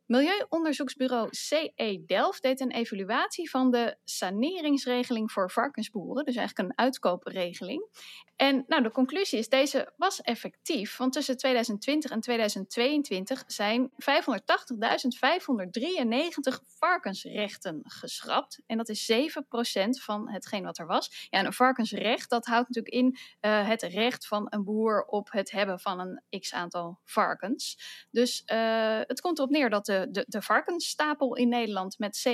Milieuonderzoeksbureau 0.06 1.28
CE 1.30 2.02
Delft 2.06 2.42
deed 2.42 2.60
een 2.60 2.70
evaluatie 2.70 3.50
van 3.50 3.70
de 3.70 3.96
saneringsregeling 4.04 5.32
voor 5.32 5.50
varkensboeren, 5.50 6.24
dus 6.24 6.36
eigenlijk 6.36 6.68
een 6.68 6.84
uitkoopregeling. 6.84 7.88
En 8.40 8.64
nou, 8.66 8.82
de 8.82 8.90
conclusie 8.90 9.38
is, 9.38 9.48
deze 9.48 9.92
was 9.96 10.20
effectief, 10.20 10.96
want 10.96 11.12
tussen 11.12 11.36
2020 11.36 12.10
en 12.10 12.20
2022 12.20 13.42
zijn 13.46 13.90
580.593 13.90 13.96
varkensrechten 16.66 17.80
geschrapt. 17.84 18.60
En 18.66 18.76
dat 18.76 18.88
is 18.88 19.12
7% 19.12 19.14
van 20.02 20.30
hetgeen 20.30 20.62
wat 20.62 20.78
er 20.78 20.86
was. 20.86 21.28
Ja, 21.30 21.38
en 21.38 21.46
een 21.46 21.52
varkensrecht, 21.52 22.30
dat 22.30 22.46
houdt 22.46 22.68
natuurlijk 22.68 22.94
in 22.94 23.16
uh, 23.40 23.68
het 23.68 23.82
recht 23.82 24.26
van 24.26 24.46
een 24.50 24.64
boer 24.64 25.04
op 25.04 25.30
het 25.30 25.50
hebben 25.50 25.80
van 25.80 26.00
een 26.00 26.40
x-aantal 26.40 27.00
varkens. 27.04 27.78
Dus 28.10 28.42
uh, 28.46 29.00
het 29.00 29.20
komt 29.20 29.38
erop 29.38 29.50
neer 29.50 29.70
dat 29.70 29.86
de 29.86 30.08
de, 30.10 30.24
de, 30.28 30.42
varkensstapel 30.42 31.36
in 31.36 31.48
Nederland 31.48 31.98
met 31.98 32.28
7% 32.28 32.32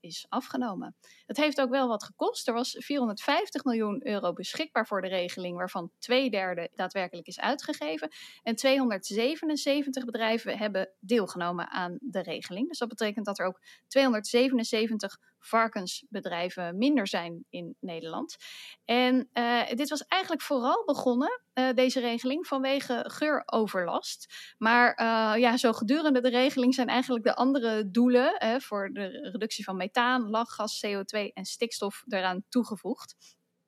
is 0.00 0.26
afgenomen. 0.28 0.96
Het 1.26 1.36
heeft 1.36 1.60
ook 1.60 1.70
wel 1.70 1.88
wat 1.88 2.04
gekost. 2.04 2.48
Er 2.48 2.54
was 2.54 2.76
450 2.78 3.64
miljoen 3.64 4.06
euro 4.06 4.32
beschikbaar 4.32 4.86
voor 4.86 5.00
de 5.00 5.08
regeling, 5.22 5.56
waarvan 5.56 5.90
twee 5.98 6.30
derde 6.30 6.70
daadwerkelijk 6.74 7.26
is 7.26 7.40
uitgegeven. 7.40 8.10
En 8.42 8.56
277 8.56 10.04
bedrijven 10.04 10.58
hebben 10.58 10.88
deelgenomen 11.00 11.70
aan 11.70 11.98
de 12.00 12.22
regeling. 12.22 12.68
Dus 12.68 12.78
dat 12.78 12.88
betekent 12.88 13.26
dat 13.26 13.38
er 13.38 13.46
ook 13.46 13.60
277 13.86 15.18
varkensbedrijven 15.42 16.78
minder 16.78 17.06
zijn 17.08 17.44
in 17.50 17.76
Nederland. 17.80 18.36
En 18.84 19.28
uh, 19.34 19.68
dit 19.68 19.88
was 19.88 20.06
eigenlijk 20.06 20.42
vooral 20.42 20.84
begonnen, 20.84 21.42
uh, 21.54 21.72
deze 21.74 22.00
regeling, 22.00 22.46
vanwege 22.46 23.04
geuroverlast. 23.08 24.34
Maar 24.58 25.00
uh, 25.00 25.40
ja, 25.40 25.56
zo 25.56 25.72
gedurende 25.72 26.20
de 26.20 26.28
regeling 26.28 26.74
zijn 26.74 26.88
eigenlijk 26.88 27.24
de 27.24 27.34
andere 27.34 27.90
doelen 27.90 28.60
voor 28.60 28.90
de 28.92 29.30
reductie 29.32 29.64
van 29.64 29.76
methaan, 29.76 30.30
lachgas, 30.30 30.86
CO2 30.86 31.32
en 31.32 31.44
stikstof 31.44 32.04
eraan 32.08 32.44
toegevoegd. 32.48 33.14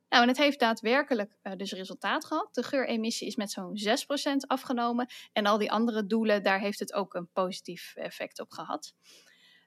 Nou, 0.09 0.23
en 0.23 0.29
het 0.29 0.39
heeft 0.39 0.61
daadwerkelijk 0.61 1.37
uh, 1.43 1.53
dus 1.57 1.73
resultaat 1.73 2.25
gehad. 2.25 2.55
De 2.55 2.63
geuremissie 2.63 3.27
is 3.27 3.37
met 3.37 3.51
zo'n 3.51 3.79
6% 4.33 4.37
afgenomen. 4.47 5.07
En 5.33 5.47
al 5.47 5.59
die 5.59 5.73
andere 5.73 6.07
doelen, 6.07 6.43
daar 6.43 6.61
heeft 6.61 6.79
het 6.79 6.93
ook 6.93 7.15
een 7.15 7.29
positief 7.33 7.95
effect 7.97 8.41
op 8.41 8.51
gehad. 8.51 8.95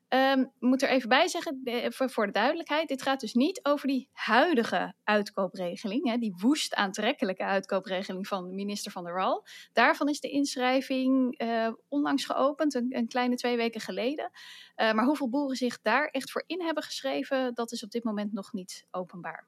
Um, 0.10 0.52
moet 0.60 0.82
er 0.82 0.90
even 0.90 1.10
bij 1.10 1.28
zeggen, 1.28 1.62
voor, 1.92 2.26
de 2.26 2.32
duidelijkheid, 2.32 2.88
dit 2.88 3.02
gaat 3.02 3.20
dus 3.20 3.34
niet 3.34 3.60
over 3.64 3.88
die 3.88 4.10
huidige 4.12 4.94
uitkoopregeling, 5.04 6.10
hè, 6.10 6.18
die 6.18 6.36
woest 6.38 6.76
aantrekkelijke 6.76 7.44
uitkoopregeling 7.44 8.28
van 8.28 8.56
minister 8.56 8.92
Van 8.92 9.04
der 9.04 9.14
Wal. 9.14 9.46
Daarvan 9.74 10.10
is 10.10 10.20
de 10.20 10.30
inschrijving 10.30 11.42
uh, 11.42 11.70
onlangs 11.88 12.26
geopend, 12.26 12.74
een, 12.74 13.08
kleine 13.08 13.36
twee 13.36 13.58
weken 13.58 13.82
geleden. 13.82 14.32
Uh, 14.76 14.94
maar 14.94 15.06
hoeveel 15.06 15.30
boeren 15.30 15.56
zich 15.56 15.82
daar 15.82 16.08
echt 16.08 16.32
voor 16.32 16.44
in 16.46 16.62
hebben 16.62 16.84
geschreven, 16.84 17.54
dat 17.54 17.72
is 17.72 17.84
op 17.84 17.92
dit 17.92 18.04
moment 18.04 18.34
nog 18.34 18.54
niet 18.54 18.88
openbaar. 18.92 19.48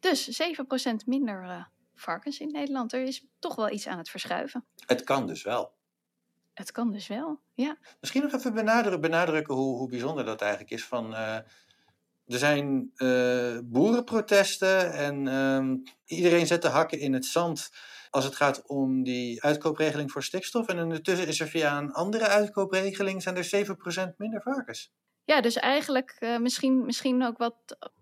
Dus 0.00 0.42
7% 0.92 0.94
minder 1.06 1.44
uh, 1.44 1.64
varkens 1.94 2.40
in 2.40 2.50
Nederland. 2.50 2.92
Er 2.92 3.02
is 3.02 3.26
toch 3.38 3.54
wel 3.54 3.70
iets 3.70 3.86
aan 3.86 3.98
het 3.98 4.10
verschuiven. 4.10 4.64
Het 4.86 5.04
kan 5.04 5.26
dus 5.26 5.42
wel. 5.42 5.72
Het 6.54 6.72
kan 6.72 6.92
dus 6.92 7.06
wel, 7.06 7.40
ja. 7.54 7.78
Misschien 8.00 8.22
nog 8.22 8.32
even 8.32 8.54
benadrukken, 8.54 9.00
benadrukken 9.00 9.54
hoe, 9.54 9.76
hoe 9.76 9.88
bijzonder 9.88 10.24
dat 10.24 10.40
eigenlijk 10.40 10.70
is. 10.70 10.84
Van, 10.84 11.12
uh, 11.12 11.34
er 12.26 12.38
zijn 12.38 12.92
uh, 12.96 13.58
boerenprotesten 13.64 14.92
en 14.92 15.26
uh, 15.26 16.16
iedereen 16.18 16.46
zet 16.46 16.62
de 16.62 16.68
hakken 16.68 16.98
in 16.98 17.12
het 17.12 17.24
zand 17.24 17.70
als 18.10 18.24
het 18.24 18.36
gaat 18.36 18.66
om 18.66 19.02
die 19.02 19.42
uitkoopregeling 19.42 20.12
voor 20.12 20.22
stikstof. 20.22 20.68
En 20.68 20.82
ondertussen 20.82 21.26
is 21.26 21.40
er 21.40 21.48
via 21.48 21.78
een 21.78 21.92
andere 21.92 22.26
uitkoopregeling 22.26 23.22
zijn 23.22 23.36
er 23.36 23.66
7% 24.12 24.16
minder 24.16 24.42
varkens. 24.42 24.92
Ja, 25.24 25.40
dus 25.40 25.56
eigenlijk 25.56 26.16
uh, 26.20 26.38
misschien, 26.38 26.84
misschien 26.84 27.24
ook 27.24 27.38
wat 27.38 27.56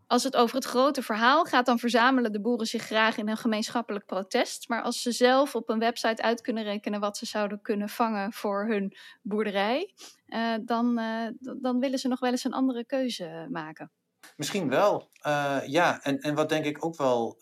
als 0.08 0.24
het 0.24 0.36
over 0.36 0.56
het 0.56 0.64
grote 0.64 1.02
verhaal 1.02 1.44
gaat, 1.44 1.66
dan 1.66 1.78
verzamelen 1.78 2.32
de 2.32 2.40
boeren 2.40 2.66
zich 2.66 2.82
graag 2.82 3.16
in 3.16 3.28
een 3.28 3.36
gemeenschappelijk 3.36 4.06
protest. 4.06 4.68
Maar 4.68 4.82
als 4.82 5.02
ze 5.02 5.12
zelf 5.12 5.54
op 5.54 5.68
een 5.68 5.78
website 5.78 6.22
uit 6.22 6.40
kunnen 6.40 6.64
rekenen 6.64 7.00
wat 7.00 7.16
ze 7.16 7.26
zouden 7.26 7.60
kunnen 7.60 7.88
vangen 7.88 8.32
voor 8.32 8.66
hun 8.66 8.96
boerderij, 9.22 9.94
uh, 10.26 10.54
dan, 10.64 10.98
uh, 10.98 11.28
dan 11.60 11.78
willen 11.78 11.98
ze 11.98 12.08
nog 12.08 12.20
wel 12.20 12.30
eens 12.30 12.44
een 12.44 12.52
andere 12.52 12.86
keuze 12.86 13.46
maken. 13.50 13.92
Misschien 14.36 14.68
wel, 14.68 15.10
uh, 15.26 15.58
ja. 15.66 16.02
En, 16.02 16.18
en 16.18 16.34
wat 16.34 16.48
denk 16.48 16.64
ik 16.64 16.84
ook 16.84 16.96
wel 16.96 17.36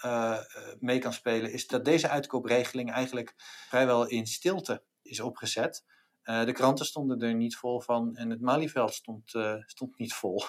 mee 0.79 0.99
kan 0.99 1.13
spelen, 1.13 1.53
is 1.53 1.67
dat 1.67 1.85
deze 1.85 2.09
uitkoopregeling 2.09 2.93
eigenlijk 2.93 3.35
vrijwel 3.69 4.07
in 4.07 4.27
stilte 4.27 4.83
is 5.03 5.21
opgezet. 5.21 5.85
de 6.23 6.53
kranten 6.53 6.87
stonden 6.87 7.21
er 7.21 7.35
niet 7.35 7.57
vol 7.57 7.81
van 7.81 8.17
en 8.17 8.31
het 8.31 8.41
Malieveld 8.41 8.95
stond, 8.95 9.35
stond 9.67 9.99
niet 9.99 10.15
vol. 10.15 10.45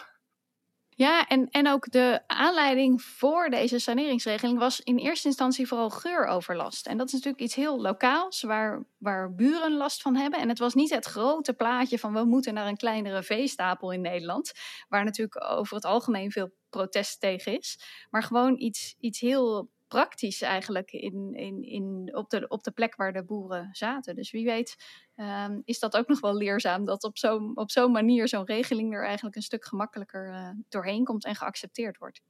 Ja, 0.97 1.27
en, 1.27 1.49
en 1.49 1.67
ook 1.67 1.91
de 1.91 2.23
aanleiding 2.27 3.01
voor 3.01 3.49
deze 3.49 3.79
saneringsregeling 3.79 4.59
was 4.59 4.81
in 4.81 4.97
eerste 4.97 5.27
instantie 5.27 5.67
vooral 5.67 5.89
geuroverlast. 5.89 6.87
En 6.87 6.97
dat 6.97 7.07
is 7.07 7.13
natuurlijk 7.13 7.43
iets 7.43 7.55
heel 7.55 7.81
lokaals, 7.81 8.41
waar, 8.41 8.85
waar 8.97 9.33
buren 9.35 9.77
last 9.77 10.01
van 10.01 10.15
hebben. 10.15 10.39
En 10.39 10.49
het 10.49 10.59
was 10.59 10.73
niet 10.73 10.89
het 10.89 11.05
grote 11.05 11.53
plaatje 11.53 11.99
van 11.99 12.13
we 12.13 12.23
moeten 12.23 12.53
naar 12.53 12.67
een 12.67 12.77
kleinere 12.77 13.23
veestapel 13.23 13.91
in 13.91 14.01
Nederland, 14.01 14.51
waar 14.89 15.03
natuurlijk 15.03 15.51
over 15.51 15.75
het 15.75 15.85
algemeen 15.85 16.31
veel 16.31 16.53
protest 16.69 17.19
tegen 17.19 17.57
is. 17.57 17.79
Maar 18.09 18.23
gewoon 18.23 18.59
iets, 18.59 18.95
iets 18.99 19.19
heel 19.19 19.69
praktisch 19.87 20.41
eigenlijk 20.41 20.91
in, 20.91 21.33
in, 21.33 21.63
in, 21.63 22.15
op, 22.15 22.29
de, 22.29 22.47
op 22.47 22.63
de 22.63 22.71
plek 22.71 22.95
waar 22.95 23.13
de 23.13 23.23
boeren 23.23 23.69
zaten. 23.71 24.15
Dus 24.15 24.31
wie 24.31 24.45
weet 24.45 24.75
um, 25.15 25.61
is 25.65 25.79
dat 25.79 25.97
ook 25.97 26.07
nog 26.07 26.19
wel 26.19 26.35
leerzaam 26.35 26.85
dat 26.85 27.03
op 27.03 27.17
zo'n 27.17 27.57
op 27.57 27.71
zo'n 27.71 27.91
manier 27.91 28.27
zo'n 28.27 28.45
regeling 28.45 28.93
er 28.93 29.05
eigenlijk 29.05 29.35
een 29.35 29.41
stuk 29.41 29.65
gemakkelijker 29.65 30.27
uh, 30.27 30.49
doorheen 30.69 31.03
komt 31.03 31.25
en 31.25 31.35
geaccepteerd 31.35 31.97
wordt. 31.97 32.21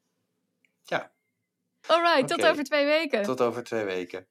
Ja. 0.83 1.11
Alright, 1.87 2.23
okay. 2.23 2.37
tot 2.37 2.45
over 2.45 2.63
twee 2.63 2.85
weken. 2.85 3.23
Tot 3.23 3.41
over 3.41 3.63
twee 3.63 3.83
weken. 3.83 4.27